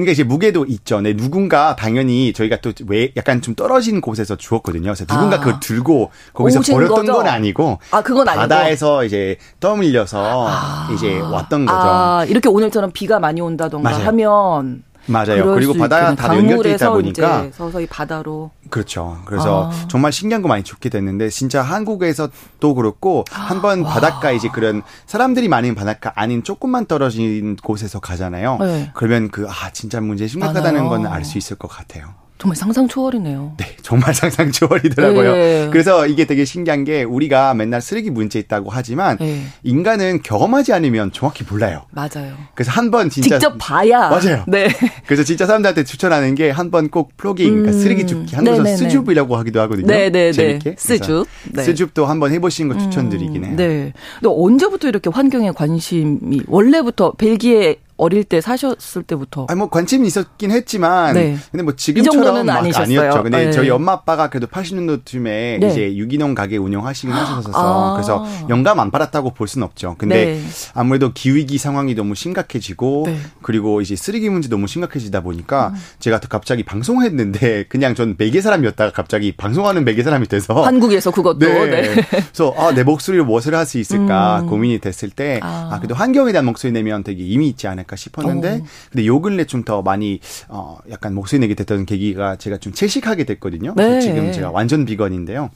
[0.00, 1.00] 그러니까 이제 무게도 있죠.
[1.00, 4.84] 네, 누군가 당연히 저희가 또 왜 약간 좀 떨어진 곳에서 주었거든요.
[4.84, 5.40] 그래서 누군가 아.
[5.40, 7.12] 그걸 들고 거기서 버렸던 거죠?
[7.14, 10.90] 건 아니고 아, 그건 아니고 바다에서 이제 떠밀려서 아.
[10.94, 11.78] 이제 왔던 거죠.
[11.78, 14.06] 아, 이렇게 오늘처럼 비가 많이 온다던가 맞아요.
[14.06, 15.54] 하면 맞아요.
[15.54, 19.18] 그리고 바다가 다 연결돼 있다 보니까 서서히 바다로 그렇죠.
[19.26, 19.86] 그래서 아.
[19.88, 22.28] 정말 신기한 거 많이 좋게 됐는데 진짜 한국에서
[22.60, 28.58] 또 그렇고 한번 바닷가 이제 그런 사람들이 많은 바닷가 아닌 조금만 떨어진 곳에서 가잖아요.
[28.60, 28.90] 네.
[28.94, 32.14] 그러면 그 아 진짜 문제 심각하다는 건 알 수 있을 것 같아요.
[32.38, 33.54] 정말 상상 초월이네요.
[33.56, 35.32] 네, 정말 상상 초월이더라고요.
[35.34, 35.68] 네.
[35.72, 39.42] 그래서 이게 되게 신기한 게 우리가 맨날 쓰레기 문제 있다고 하지만 네.
[39.62, 41.82] 인간은 경험하지 않으면 정확히 몰라요.
[41.92, 42.34] 맞아요.
[42.54, 44.44] 그래서 한 번 진짜 직접 봐야 맞아요.
[44.46, 44.68] 네.
[45.06, 47.62] 그래서 진짜 사람들한테 추천하는 게 한 번 꼭 플로깅, 그러니까 음.
[47.72, 48.84] 그러니까 쓰레기 줍기 한국에서 네, 네, 네.
[48.84, 49.86] 스줍이라고 하기도 하거든요.
[49.86, 51.26] 네, 네, 재밌게 스줍.
[51.56, 53.52] 스줍도 한번 해보시는 거 추천드리긴 해요.
[53.52, 53.92] 음, 네.
[54.20, 59.46] 근데 언제부터 이렇게 환경에 관심이 원래부터 벨기에 어릴 때 사셨을 때부터.
[59.48, 61.36] 아니 뭐 관심이 있었긴 했지만, 네.
[61.50, 62.48] 근데 뭐 지금처럼.
[62.48, 63.22] 아니었죠.
[63.22, 63.52] 근데 네.
[63.52, 65.68] 저희 엄마 아빠가 그래도 80년도쯤에 네.
[65.70, 67.94] 이제 유기농 가게 운영하시긴 하셔서 아.
[67.94, 69.94] 그래서 영감 안 받았다고 볼 수는 없죠.
[69.98, 70.42] 근데 네.
[70.74, 73.18] 아무래도 기후위기 상황이 너무 심각해지고 네.
[73.42, 75.74] 그리고 이제 쓰레기 문제 너무 심각해지다 보니까 음.
[75.98, 81.38] 제가 또 갑자기 방송했는데 그냥 전 매개 사람이었다가 갑자기 방송하는 매개 사람이 돼서 한국에서 그것도.
[81.38, 81.66] 네.
[81.66, 81.94] 네.
[82.08, 84.46] 그래서 아, 내 목소리로 무엇을 할 수 있을까 음.
[84.46, 85.70] 고민이 됐을 때 아.
[85.72, 87.85] 아, 그래도 환경에 대한 목소리 내면 되게 의미 있지 않을까.
[87.86, 88.54] 않을까 싶었는데 오.
[88.56, 88.66] 어.
[88.90, 93.24] 근데 요 근래 좀 더 많이 어 약간 목소리 내게 됐던 계기가 제가 좀 채식하게
[93.24, 93.74] 됐거든요.
[93.74, 94.00] 네.
[94.00, 95.50] 지금 제가 완전 비건인데요.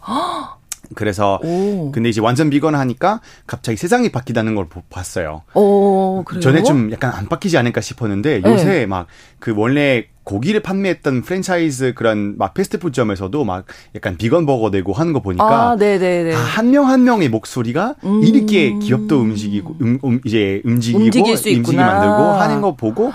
[0.95, 1.91] 그래서 오.
[1.93, 5.43] 근데 이제 완전 비건 하니까 갑자기 세상이 바뀌다는 걸 봤어요.
[5.55, 6.25] 오?
[6.41, 8.87] 전에 좀 약간 안 바뀌지 않을까 싶었는데 요새 네.
[8.87, 13.65] 막그 원래 고기를 판매했던 프랜차이즈 그런 막 패스트푸드점에서도 막
[13.97, 18.23] 약간 비건 버거 내고 하는 거 보니까 아, 한 명한 한 명의 목소리가 음.
[18.23, 23.13] 이렇게 기업도 움직이고 음, 음, 이제 움직이고 움직이 만들고 하는 거 보고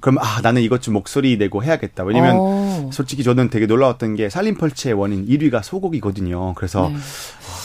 [0.00, 2.04] 그럼 아 나는 이것 좀 목소리 내고 해야겠다.
[2.04, 2.90] 왜냐면 어.
[2.92, 6.54] 솔직히 저는 되게 놀라웠던 게 살림 펄치의 원인 1위가 소고기거든요.
[6.54, 6.96] 그래서 네.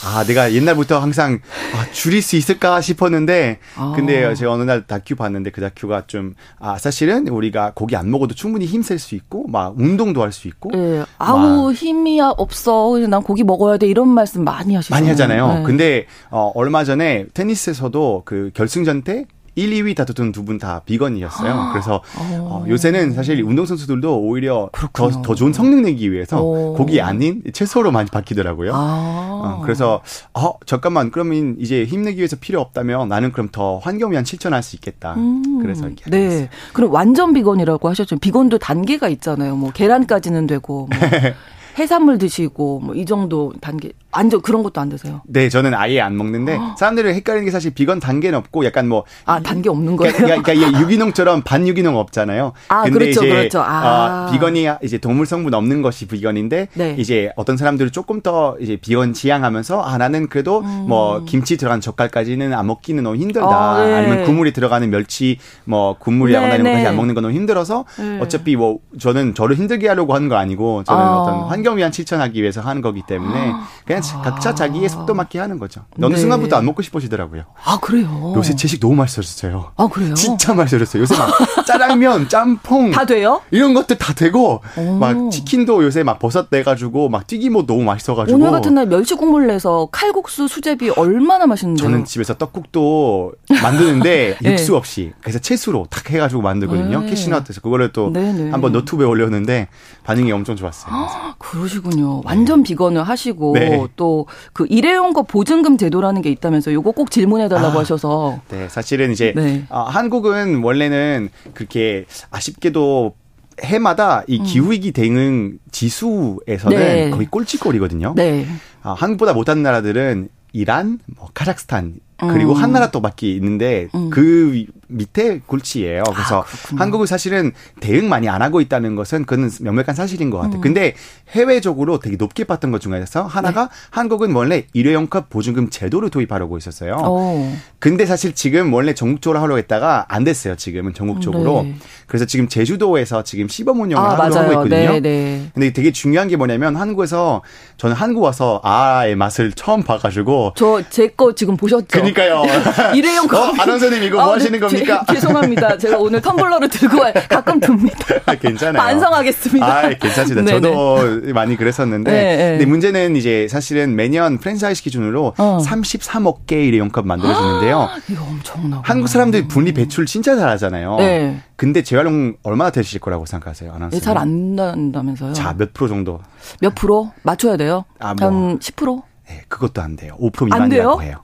[0.05, 1.39] 아 내가 옛날부터 항상
[1.75, 3.93] 아, 줄일 수 있을까 싶었는데 아.
[3.95, 8.33] 근데 제가 어느 날 다큐 봤는데 그 다큐가 좀 아 사실은 우리가 고기 안 먹어도
[8.35, 11.03] 충분히 힘쓸 수 있고 막 운동도 할 수 있고 네.
[11.17, 14.93] 아우 힘이 없어 난 고기 먹어야 돼 이런 말씀 많이 하시죠.
[14.95, 15.59] 많이 하잖아요.
[15.59, 15.63] 네.
[15.63, 19.25] 근데 어 얼마 전에 테니스에서도 그 결승전 때
[19.55, 21.51] 1, 2위 다투던 두 분 다 비건이었어요.
[21.53, 21.71] 아.
[21.71, 26.73] 그래서 어, 요새는 사실 운동선수들도 오히려 더, 더 좋은 성능 내기 위해서 오.
[26.73, 28.71] 고기 아닌 채소로 많이 바뀌더라고요.
[28.73, 29.29] 아.
[29.59, 30.01] 어, 그래서
[30.33, 34.75] 어 잠깐만 그러면 이제 힘내기 위해서 필요 없다면 나는 그럼 더 환경 위한 실천할 수
[34.75, 35.13] 있겠다.
[35.15, 35.59] 음.
[35.61, 36.49] 그래서 이렇게 네.
[36.73, 38.17] 그럼 완전 비건이라고 하셨죠.
[38.19, 39.55] 비건도 단계가 있잖아요.
[39.55, 40.99] 뭐 계란까지는 되고 뭐
[41.79, 45.21] 해산물 드시고 뭐 이 정도 단계 완전 그런 것도 안 드세요?
[45.25, 49.39] 네, 저는 아예 안 먹는데 사람들이 헷갈리는 게 사실 비건 단계는 없고 약간 뭐 아
[49.39, 50.13] 단계 없는 거예요?
[50.13, 52.53] 그러니까, 그러니까 유기농처럼 반유기농 없잖아요.
[52.67, 53.61] 아 근데 그렇죠, 이제 그렇죠.
[53.61, 54.27] 아.
[54.27, 56.95] 어, 비건이 이제 동물 성분 없는 것이 비건인데 네.
[56.97, 60.85] 이제 어떤 사람들은 조금 더 이제 비건 지향하면서 아 나는 그래도 음.
[60.87, 63.47] 뭐 김치 들어간 젓갈까지는 안 먹기는 너무 힘들다.
[63.47, 63.93] 아, 네.
[63.93, 66.89] 아니면 국물이 들어가는 멸치 뭐 국물이라거나 네, 이런 것까지 네.
[66.89, 68.19] 안 먹는 건 너무 힘들어서 네.
[68.19, 71.17] 어차피 뭐 저는 저를 힘들게 하려고 하는 거 아니고 저는 아.
[71.17, 73.53] 어떤 환경 위한 실천하기 위해서 하는 거기 때문에
[73.85, 75.81] 그냥 각자 자기 자기의 속도 맞게 하는 거죠.
[76.01, 76.19] 어느 네.
[76.19, 77.43] 순간부터 안 먹고 싶어지더라고요.
[77.63, 78.33] 아 그래요.
[78.35, 79.71] 요새 채식 너무 맛있어졌어요.
[79.75, 80.13] 아 그래요.
[80.15, 81.01] 진짜 맛있어졌어요.
[81.01, 81.29] 요새 막
[81.65, 83.41] 짜장면, 짬뽕 다 돼요?
[83.51, 84.93] 이런 것들 다 되고 오.
[84.97, 89.47] 막 치킨도 요새 막 버섯 내가지고 막 튀김옷 너무 맛있어가지고 오늘 같은 날 멸치 국물
[89.47, 91.83] 내서 칼국수 수제비 얼마나 맛있는데요.
[91.87, 94.51] 저는 집에서 떡국도 만드는데 네.
[94.51, 97.01] 육수 없이 그래서 채수로 탁 해가지고 만들거든요.
[97.01, 97.09] 네.
[97.09, 98.51] 캐시넛에서 그거를 또 네네.
[98.51, 99.67] 한번 너튜브에 올렸는데
[100.03, 100.93] 반응이 엄청 좋았어요.
[100.93, 102.21] 아, 그러시군요.
[102.25, 103.87] 완전 비건을 하시고 네.
[103.95, 108.41] 또 그 일회용 거 보증금 제도라는 게 있다면서 요거 꼭 질문해 달라고 아, 하셔서.
[108.49, 109.65] 네, 사실은 이제 네.
[109.69, 113.15] 어, 한국은 원래는 그렇게 아쉽게도
[113.61, 114.43] 해마다 이 음.
[114.43, 117.09] 기후위기 대응 지수에서는 네.
[117.11, 118.13] 거의 꼴찌꼴이거든요.
[118.15, 118.45] 네.
[118.81, 122.57] 아, 한국보다 못한 나라들은 이란, 뭐 카자흐스탄 그리고 음.
[122.57, 124.09] 한 나라 또 밖에 있는데 음.
[124.09, 126.03] 그 밑에 굴치예요.
[126.13, 130.57] 그래서 아, 한국은 사실은 대응 많이 안 하고 있다는 것은 그는 명백한 사실인 것 같아요.
[130.57, 130.61] 음.
[130.61, 130.93] 근데
[131.31, 133.69] 해외적으로 되게 높게 봤던 것 중에서 하나가 네.
[133.91, 136.93] 한국은 원래 일회용컵 보증금 제도를 도입하려고 있었어요.
[136.95, 137.51] 오.
[137.79, 140.55] 근데 사실 지금 원래 전국적으로 하려고 했다가 안 됐어요.
[140.55, 141.63] 지금은 전국적으로.
[141.63, 141.75] 네.
[142.07, 144.91] 그래서 지금 제주도에서 지금 시범 운영을 아, 하려고 하고 있거든요.
[144.93, 145.49] 네, 네.
[145.53, 147.41] 근데 되게 중요한 게 뭐냐면 한국에서
[147.77, 151.85] 저는 한국 와서 아의 맛을 처음 봐가지고 저 제 거 지금 보셨죠?
[151.89, 152.43] 그니까요.
[152.95, 153.37] 일회용 컵.
[153.37, 154.82] 어, 아나운서님 이거 뭐 아, 하시는 겁니까?
[154.85, 155.77] 제, 죄송합니다.
[155.77, 157.13] 제가 오늘 텀블러를 들고 와요.
[157.29, 157.97] 가끔 듭니다.
[158.39, 158.81] 괜찮아요.
[158.81, 159.65] 반성하겠습니다.
[159.65, 160.41] 아, 괜찮습니다.
[160.59, 160.61] 네네.
[160.61, 162.11] 저도 많이 그랬었는데.
[162.11, 162.49] 네, 네.
[162.51, 165.57] 근데 문제는 이제 사실은 매년 프랜차이즈 기준으로 어.
[165.63, 167.89] 33억 개의 일회용 컵 만들어지는데요.
[168.09, 168.81] 이거 엄청나.
[168.83, 170.97] 한국 사람들이 분리 배출 진짜 잘하잖아요.
[170.97, 171.41] 네.
[171.55, 173.71] 근데 재활용 얼마나 되실 거라고 생각하세요?
[173.73, 173.99] 아나운서.
[173.99, 175.33] 잘안 난다면서요?
[175.33, 176.19] 자, 몇 프로 정도?
[176.59, 177.11] 몇 프로?
[177.23, 177.85] 맞춰야 돼요?
[177.99, 178.27] 아, 뭐.
[178.27, 179.01] 한 10%?
[179.29, 180.17] 네, 그것도 안 돼요.
[180.19, 181.22] 5% 미만이라고 해요.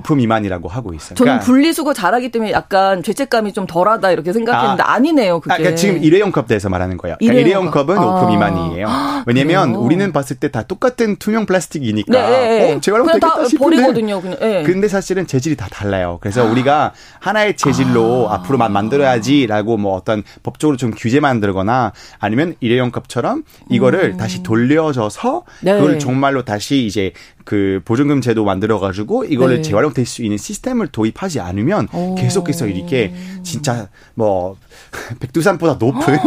[0.00, 1.14] 5% 미만이라고 하고 있어요.
[1.14, 5.52] 저는 그러니까 분리수거 잘하기 때문에 약간 죄책감이 좀 덜하다 이렇게 생각했는데 아, 니네요 그게.
[5.52, 7.16] 아, 그러니까 지금 일회용 컵 대해서 말하는 거예요.
[7.20, 8.22] 그러니까 일회용, 컵은 아.
[8.24, 8.88] 5% 미만이에요.
[9.26, 9.84] 왜냐면 그래요?
[9.84, 12.74] 우리는 봤을 때 다 똑같은 투명 플라스틱이니까 네, 네, 네.
[12.74, 13.76] 어, 재활용 되겠다 싶은데.
[13.76, 14.20] 버리거든요.
[14.20, 14.38] 그냥.
[14.38, 14.62] 네.
[14.62, 16.18] 근데 사실은 재질이 다 달라요.
[16.20, 18.34] 그래서 우리가 하나의 재질로 아.
[18.34, 24.16] 앞으로만 만들어야지라고 뭐 어떤 법적으로 좀 규제 만들거나 아니면 일회용 컵처럼 이거를 음.
[24.16, 25.72] 다시 돌려줘서 네.
[25.74, 27.12] 그걸 정말로 다시 이제
[27.44, 29.62] 그 보증금 제도 만들어 가지고 이거를 네.
[29.62, 32.14] 재활용될 수 있는 시스템을 도입하지 않으면 오.
[32.14, 34.56] 계속해서 이렇게 진짜 뭐
[35.20, 36.18] 백두산보다 높은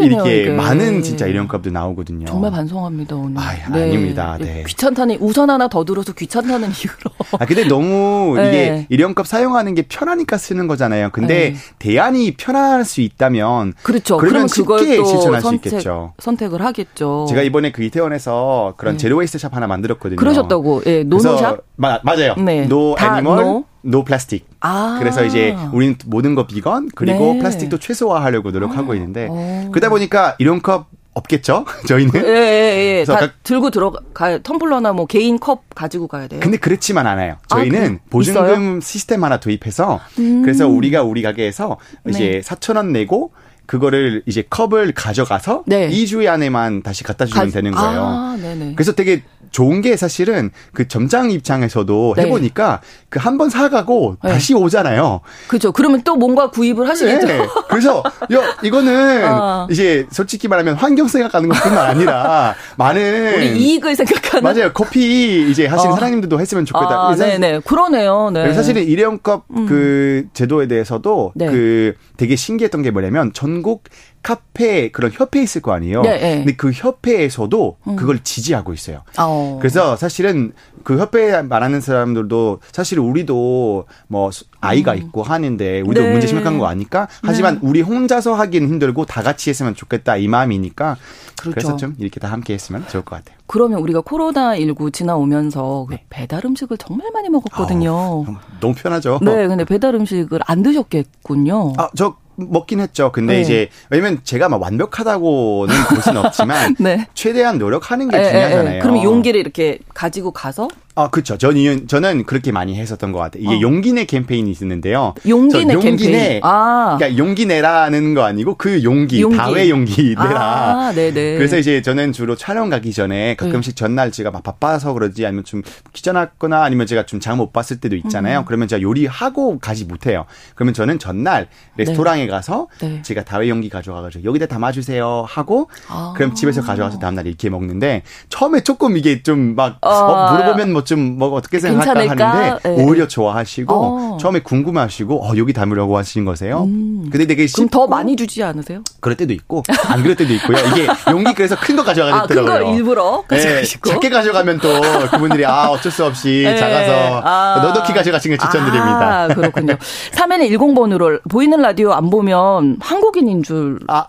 [0.00, 0.50] 이렇게 이게.
[0.50, 2.26] 많은 진짜 일용값도 나오거든요.
[2.26, 3.38] 정말 반성합니다 오늘.
[3.38, 3.82] 아, 네.
[3.84, 4.36] 아닙니다.
[4.40, 4.64] 네.
[4.66, 7.38] 귀찮다니 우선 하나 더 들어서 귀찮다는 이유로.
[7.38, 8.48] 아 근데 너무 네.
[8.48, 11.10] 이게 일용값 사용하는 게 편하니까 쓰는 거잖아요.
[11.12, 11.56] 근데 네.
[11.78, 14.16] 대안이 편할 수 있다면 그렇죠.
[14.16, 16.14] 그러면 쉽게 실천할 선택, 수 있겠죠.
[16.18, 17.26] 선택을 하겠죠.
[17.28, 18.98] 제가 이번에 그 이태원에서 그런 네.
[18.98, 20.16] zero waste shop 하나 만들었거든요.
[20.16, 20.82] 그러셨다고.
[20.86, 21.64] 예, 노노샵?
[21.76, 22.34] 마, 맞아요.
[22.36, 22.66] 네.
[22.66, 23.64] no animal, no?
[23.84, 24.46] no plastic.
[24.60, 24.96] 아.
[24.98, 27.38] 그래서 이제 우리는 모든 거 비건 그리고 네.
[27.38, 28.94] 플라스틱도 최소화하려고 노력하고 아.
[28.96, 29.70] 있는데 오.
[29.70, 31.64] 그러다 보니까 이런 컵 없겠죠?
[31.86, 32.24] 저희는.
[32.24, 33.04] 예, 예, 예.
[33.04, 33.42] 다 각...
[33.44, 36.40] 들고 들어가 텀블러나 뭐 개인 컵 가지고 가야 돼요.
[36.40, 37.36] 근데 그렇지만 않아요.
[37.50, 38.80] 아, 저희는 아, 보증금 있어요?
[38.80, 40.42] 시스템 하나 도입해서 음.
[40.42, 41.78] 그래서 우리가 우리 가게에서
[42.08, 42.40] 이제 네.
[42.40, 43.32] 4천 원 내고
[43.66, 45.88] 그거를 이제 컵을 가져가서 네.
[45.88, 47.52] 2주 안에만 다시 갖다 주면 가...
[47.52, 48.00] 되는 거예요.
[48.02, 48.36] 아,
[48.74, 49.22] 그래서 되게
[49.54, 52.22] 좋은 게 사실은 그 점장 입장에서도 네.
[52.24, 54.30] 해보니까 그 한 번 사가고 네.
[54.32, 55.20] 다시 오잖아요.
[55.46, 55.70] 그렇죠.
[55.70, 57.26] 그러면 또 뭔가 구입을 하시겠죠.
[57.28, 57.46] 네.
[57.68, 58.02] 그래서
[58.32, 59.68] 야, 이거는 어.
[59.70, 64.72] 이제 솔직히 말하면 환경 생각하는 것뿐만 아니라 많은 우리 이익을 생각하는 맞아요.
[64.72, 65.94] 커피 이제 하시는 어.
[65.94, 67.08] 사장님들도 했으면 좋겠다.
[67.08, 67.60] 아, 네네.
[67.60, 68.30] 그러네요.
[68.32, 68.52] 네.
[68.52, 69.66] 사실은 일회용컵 음.
[69.66, 71.46] 그 제도에 대해서도 네.
[71.46, 73.84] 그 되게 신기했던 게 뭐냐면 전국
[74.24, 76.00] 카페 그런 협회 있을 거 아니에요.
[76.00, 76.36] 네, 네.
[76.38, 77.96] 근데 그 협회에서도 음.
[77.96, 79.02] 그걸 지지하고 있어요.
[79.18, 79.58] 어.
[79.60, 84.30] 그래서 사실은 그 협회에 말하는 사람들도 사실 우리도 뭐
[84.62, 84.96] 아이가 음.
[84.96, 86.10] 있고 하는데 우리도 네.
[86.10, 87.60] 문제 심각한 거 아니까 하지만 네.
[87.62, 90.96] 우리 혼자서 하기는 힘들고 다 같이 했으면 좋겠다 이 마음이니까
[91.38, 91.54] 그렇죠.
[91.54, 93.36] 그래서 좀 이렇게 다 함께 했으면 좋을 것 같아요.
[93.46, 96.04] 그러면 우리가 코로나 19 지나오면서 그 네.
[96.08, 97.92] 배달 음식을 정말 많이 먹었거든요.
[97.92, 98.24] 어,
[98.58, 99.18] 너무 편하죠.
[99.20, 101.74] 네, 근데 배달 음식을 안 드셨겠군요.
[101.76, 103.12] 아, 저 먹긴 했죠.
[103.12, 103.40] 근데 네.
[103.40, 107.06] 이제 왜냐면 제가 막 완벽하다고는 볼 수는 없지만 네.
[107.14, 108.82] 최대한 노력하는 게 네, 중요하잖아요.
[108.82, 111.36] 그럼 용기를 이렇게 가지고 가서 아, 그렇죠.
[111.36, 113.42] 저는 저는 그렇게 많이 했었던 것 같아요.
[113.42, 113.60] 이게 어.
[113.60, 115.14] 용기 내 캠페인이 있었는데요.
[115.28, 116.12] 용기 내 캠페인.
[116.12, 116.96] 내, 아.
[116.96, 119.36] 그러니까 용기 내라는 거 아니고 그 용기, 용기.
[119.36, 120.86] 다회 용기 내라.
[120.88, 121.36] 아, 네네.
[121.36, 123.76] 그래서 이제 저는 주로 촬영 가기 전에 가끔씩 네.
[123.76, 127.96] 전날 제가 막 바빠서 그러지 아니면 좀 귀찮았거나 아니면 제가 좀 장 못 봤을 때도
[127.96, 128.40] 있잖아요.
[128.40, 128.44] 음.
[128.46, 130.26] 그러면 제가 요리하고 가지 못해요.
[130.54, 132.28] 그러면 저는 전날 레스토랑에 네.
[132.28, 133.02] 가서 네.
[133.02, 136.12] 제가 다회 용기 가져가가지고 여기다 담아주세요 하고 아.
[136.16, 139.88] 그럼 집에서 가져와서 다음날 이렇게 먹는데 처음에 조금 이게 좀막 어.
[139.90, 142.30] 어, 물어보면 뭐좀 뭐 어떻게 생각할까 괜찮을까?
[142.30, 142.84] 하는데 네.
[142.84, 144.16] 오히려 좋아하시고 어.
[144.20, 146.64] 처음에 궁금해하시고 어 여기 담으려고 하시는 거세요.
[146.64, 147.08] 음.
[147.10, 148.82] 근데 되게 그럼 더 많이 주지 않으세요?
[149.00, 150.56] 그럴 때도 있고 안 그럴 때도 있고요.
[150.72, 152.54] 이게 용기 그래서 큰 거 가져가겠더라고요.
[152.54, 154.68] 아, 큰거 일부러 가져가시고 네, 작게 가져가면 또
[155.10, 156.56] 그분들이 아 어쩔 수 없이 네.
[156.56, 157.60] 작아서 아.
[157.62, 159.22] 너덕히 가져가시는 걸 추천드립니다.
[159.24, 159.74] 아, 그렇군요.
[160.12, 164.06] 3회는 10번으로 보이는 라디오 안 보면 한국인인 줄 아.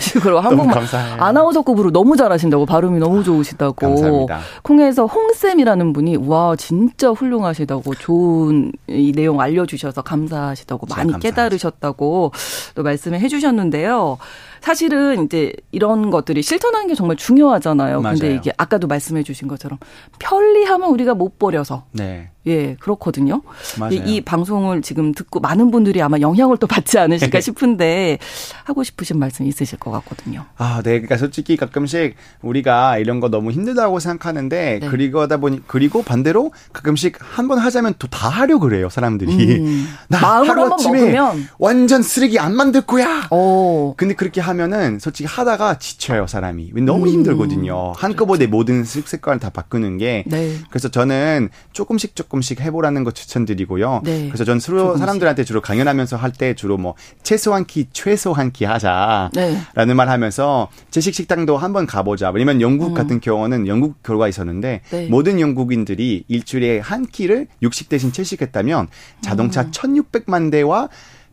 [0.00, 0.84] 식으로 한국말
[1.18, 3.74] 아나운서급으로 너무 잘하신다고 발음이 너무 좋으시다고.
[3.74, 4.40] 감사합니다.
[4.62, 11.18] 콩에서 홍쌤이라는 분이 와 진짜 훌륭하시다고 좋은 이 내용 알려주셔서 감사하시다고 많이.
[11.20, 12.32] 깨달으셨다고
[12.74, 14.18] 또 말씀을 해주셨는데요.
[14.66, 18.00] 사실은 이제 이런 것들이 실천하는 게 정말 중요하잖아요.
[18.00, 18.18] 맞아요.
[18.18, 19.78] 근데 이게 아까도 말씀해 주신 것처럼
[20.18, 22.30] 편리하면 우리가 못 버려서 네.
[22.48, 23.42] 예, 그렇거든요.
[23.90, 28.18] 이, 이, 방송을 지금 듣고 많은 분들이 아마 영향을 또 받지 않으실까 싶은데
[28.62, 30.44] 하고 싶으신 말씀 있으실 것 같거든요.
[30.56, 30.92] 아, 네.
[30.92, 34.88] 그러니까 솔직히 가끔씩 우리가 이런 거 너무 힘들다고 생각하는데 네.
[34.88, 39.58] 그리고 하다 보니 그리고 반대로 가끔씩 한 번 하자면 또 다 하려 그래요, 사람들이.
[39.58, 39.88] 음.
[40.08, 43.26] 나 마음을 한번 먹으면 완전 쓰레기 안 만들 거야.
[43.30, 43.94] 오.
[43.96, 46.72] 근데 그렇게 하면 은 솔직히 하다가 지쳐요, 사람이.
[46.84, 47.08] 너무 음.
[47.08, 47.92] 힘들거든요.
[47.96, 48.50] 한꺼번에 그렇죠.
[48.50, 50.24] 모든 습관을 다 바꾸는 게.
[50.26, 50.56] 네.
[50.70, 54.02] 그래서 저는 조금씩 조금 조금씩 해보라는 거 추천드리고요.
[54.04, 54.26] 네.
[54.28, 55.00] 그래서 전 주로 조금씩.
[55.00, 59.94] 사람들한테 주로 강연하면서 할 때 주로 뭐 최소한 키 최소한 키 하자라는 네.
[59.94, 62.30] 말 하면서 제식 식당도 한번 가보자.
[62.30, 62.94] 왜냐면 영국 음.
[62.94, 65.06] 같은 경우는 영국 결과 있었는데 네.
[65.06, 68.88] 모든 영국인들이 일주일에 한 키를 60 대신 채식했다면
[69.22, 69.70] 자동차 음.
[69.70, 70.88] 1,600만 대와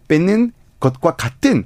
[0.08, 1.66] 뺏는 것과 같은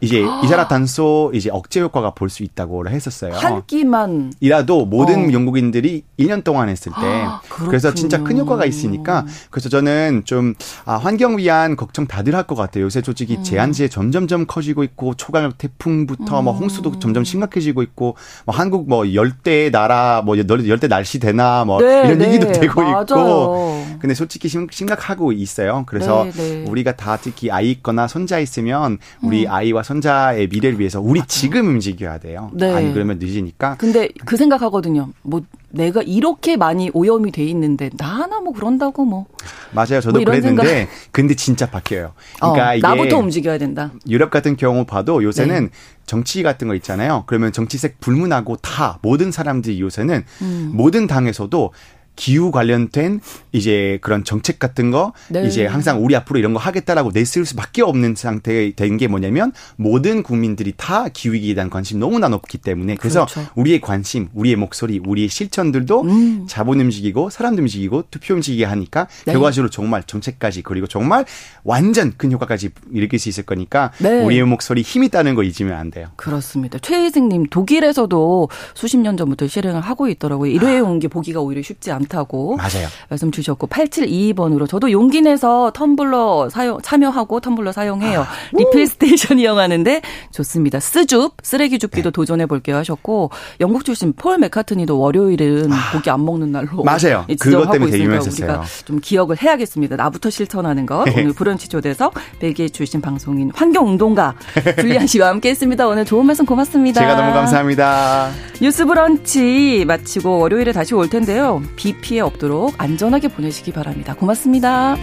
[0.00, 3.34] 이제 이산화탄소 이제 억제 효과가 볼 수 있다고 했었어요.
[3.34, 5.32] 한 끼만 이라도 모든 어.
[5.32, 10.94] 영국인들이 1년 동안 했을 때 아, 그래서 진짜 큰 효과가 있으니까 그래서 저는 좀 아,
[10.96, 12.84] 환경 위한 걱정 다들 할 것 같아요.
[12.84, 13.42] 요새 솔직히 음.
[13.42, 16.44] 제한지에 점점점 커지고 있고 초강력 태풍부터 음.
[16.44, 21.80] 뭐 홍수도 점점 심각해지고 있고 뭐 한국 뭐 열대 나라 뭐 열대 날씨 되나 뭐
[21.80, 22.28] 네, 이런 네.
[22.28, 23.02] 얘기도 되고 맞아요.
[23.02, 25.84] 있고 근데 솔직히 심각하고 있어요.
[25.86, 26.64] 그래서 네, 네.
[26.68, 29.50] 우리가 다 특히 아이 있거나 손자 있으면 우리 음.
[29.52, 32.48] 아이와 손자의 미래를 위해서 우리 지금 움직여야 돼요.
[32.54, 32.72] 네.
[32.72, 33.74] 아니 그러면 늦으니까.
[33.76, 35.08] 근데 그 생각하거든요.
[35.22, 39.26] 뭐 내가 이렇게 많이 오염이 돼 있는데 나 하나 뭐 그런다고 뭐.
[39.72, 40.00] 맞아요.
[40.00, 40.92] 저도 뭐 그랬는데 생각...
[41.10, 42.12] 근데 진짜 바뀌어요.
[42.38, 43.90] 그러니까 어, 이게 나부터 움직여야 된다.
[44.08, 45.70] 유럽 같은 경우 봐도 요새는 네.
[46.06, 47.24] 정치 같은 거 있잖아요.
[47.26, 50.70] 그러면 정치색 불문하고 다 모든 사람들이 요새는 음.
[50.72, 51.72] 모든 당에서도
[52.20, 55.46] 기후 관련된 이제 그런 정책 같은 거 네.
[55.46, 60.74] 이제 항상 우리 앞으로 이런 거 하겠다라고 내쓸 수밖에 없는 상태가 된게 뭐냐면 모든 국민들이
[60.76, 63.50] 다 기후 위기에 대한 관심 너무나 높기 때문에 그래서 그렇죠.
[63.54, 66.44] 우리의 관심, 우리의 목소리, 우리의 실천들도 음.
[66.46, 69.32] 자본 움직이고 사람도 움직이고 투표 움직이게 하니까 네.
[69.32, 71.24] 결과적으로 정말 정책까지 그리고 정말
[71.64, 74.22] 완전 큰 효과까지 일으킬 수 있을 거니까 네.
[74.22, 76.08] 우리의 목소리 힘이 있다는 거 잊으면 안 돼요.
[76.16, 76.78] 그렇습니다.
[76.80, 80.50] 최희승님 독일에서도 수십 년 전부터 실행을 하고 있더라고요.
[80.52, 80.98] 일회용 아.
[80.98, 82.09] 게 보기가 오히려 쉽지 않다.
[82.10, 82.88] 않다고 맞아요.
[83.08, 88.22] 말씀 주셨고 8722번으로 저도 용기 내서 텀블러 사용 참여하고 텀블러 사용해요.
[88.22, 90.02] 아, refill station 이용하는데
[90.32, 90.80] 좋습니다.
[90.80, 92.12] 스줍 쓰레기 줍기도 네.
[92.12, 93.30] 도전해 볼게요 하셨고
[93.60, 97.24] 영국 출신 폴 맥카트니도 월요일은 아, 고기 안 먹는 날로 맞아요.
[97.38, 98.50] 그것 때문에 되게 유명했었어요.
[98.50, 99.96] 우리가 좀 기억을 해야겠습니다.
[99.96, 101.04] 나부터 실천하는 것.
[101.16, 104.34] 오늘 브런치 초대서 벨기에 출신 방송인 환경운동가
[104.80, 105.86] 줄리안 씨와 함께했습니다.
[105.86, 107.00] 오늘 좋은 말씀 고맙습니다.
[107.00, 108.30] 제가 너무 감사합니다.
[108.60, 111.62] 뉴스 브런치 마치고 월요일에 다시 올 텐데요.
[111.92, 114.14] 비 피해 없도록 안전하게 보내시기 바랍니다.
[114.14, 114.96] 고맙습니다.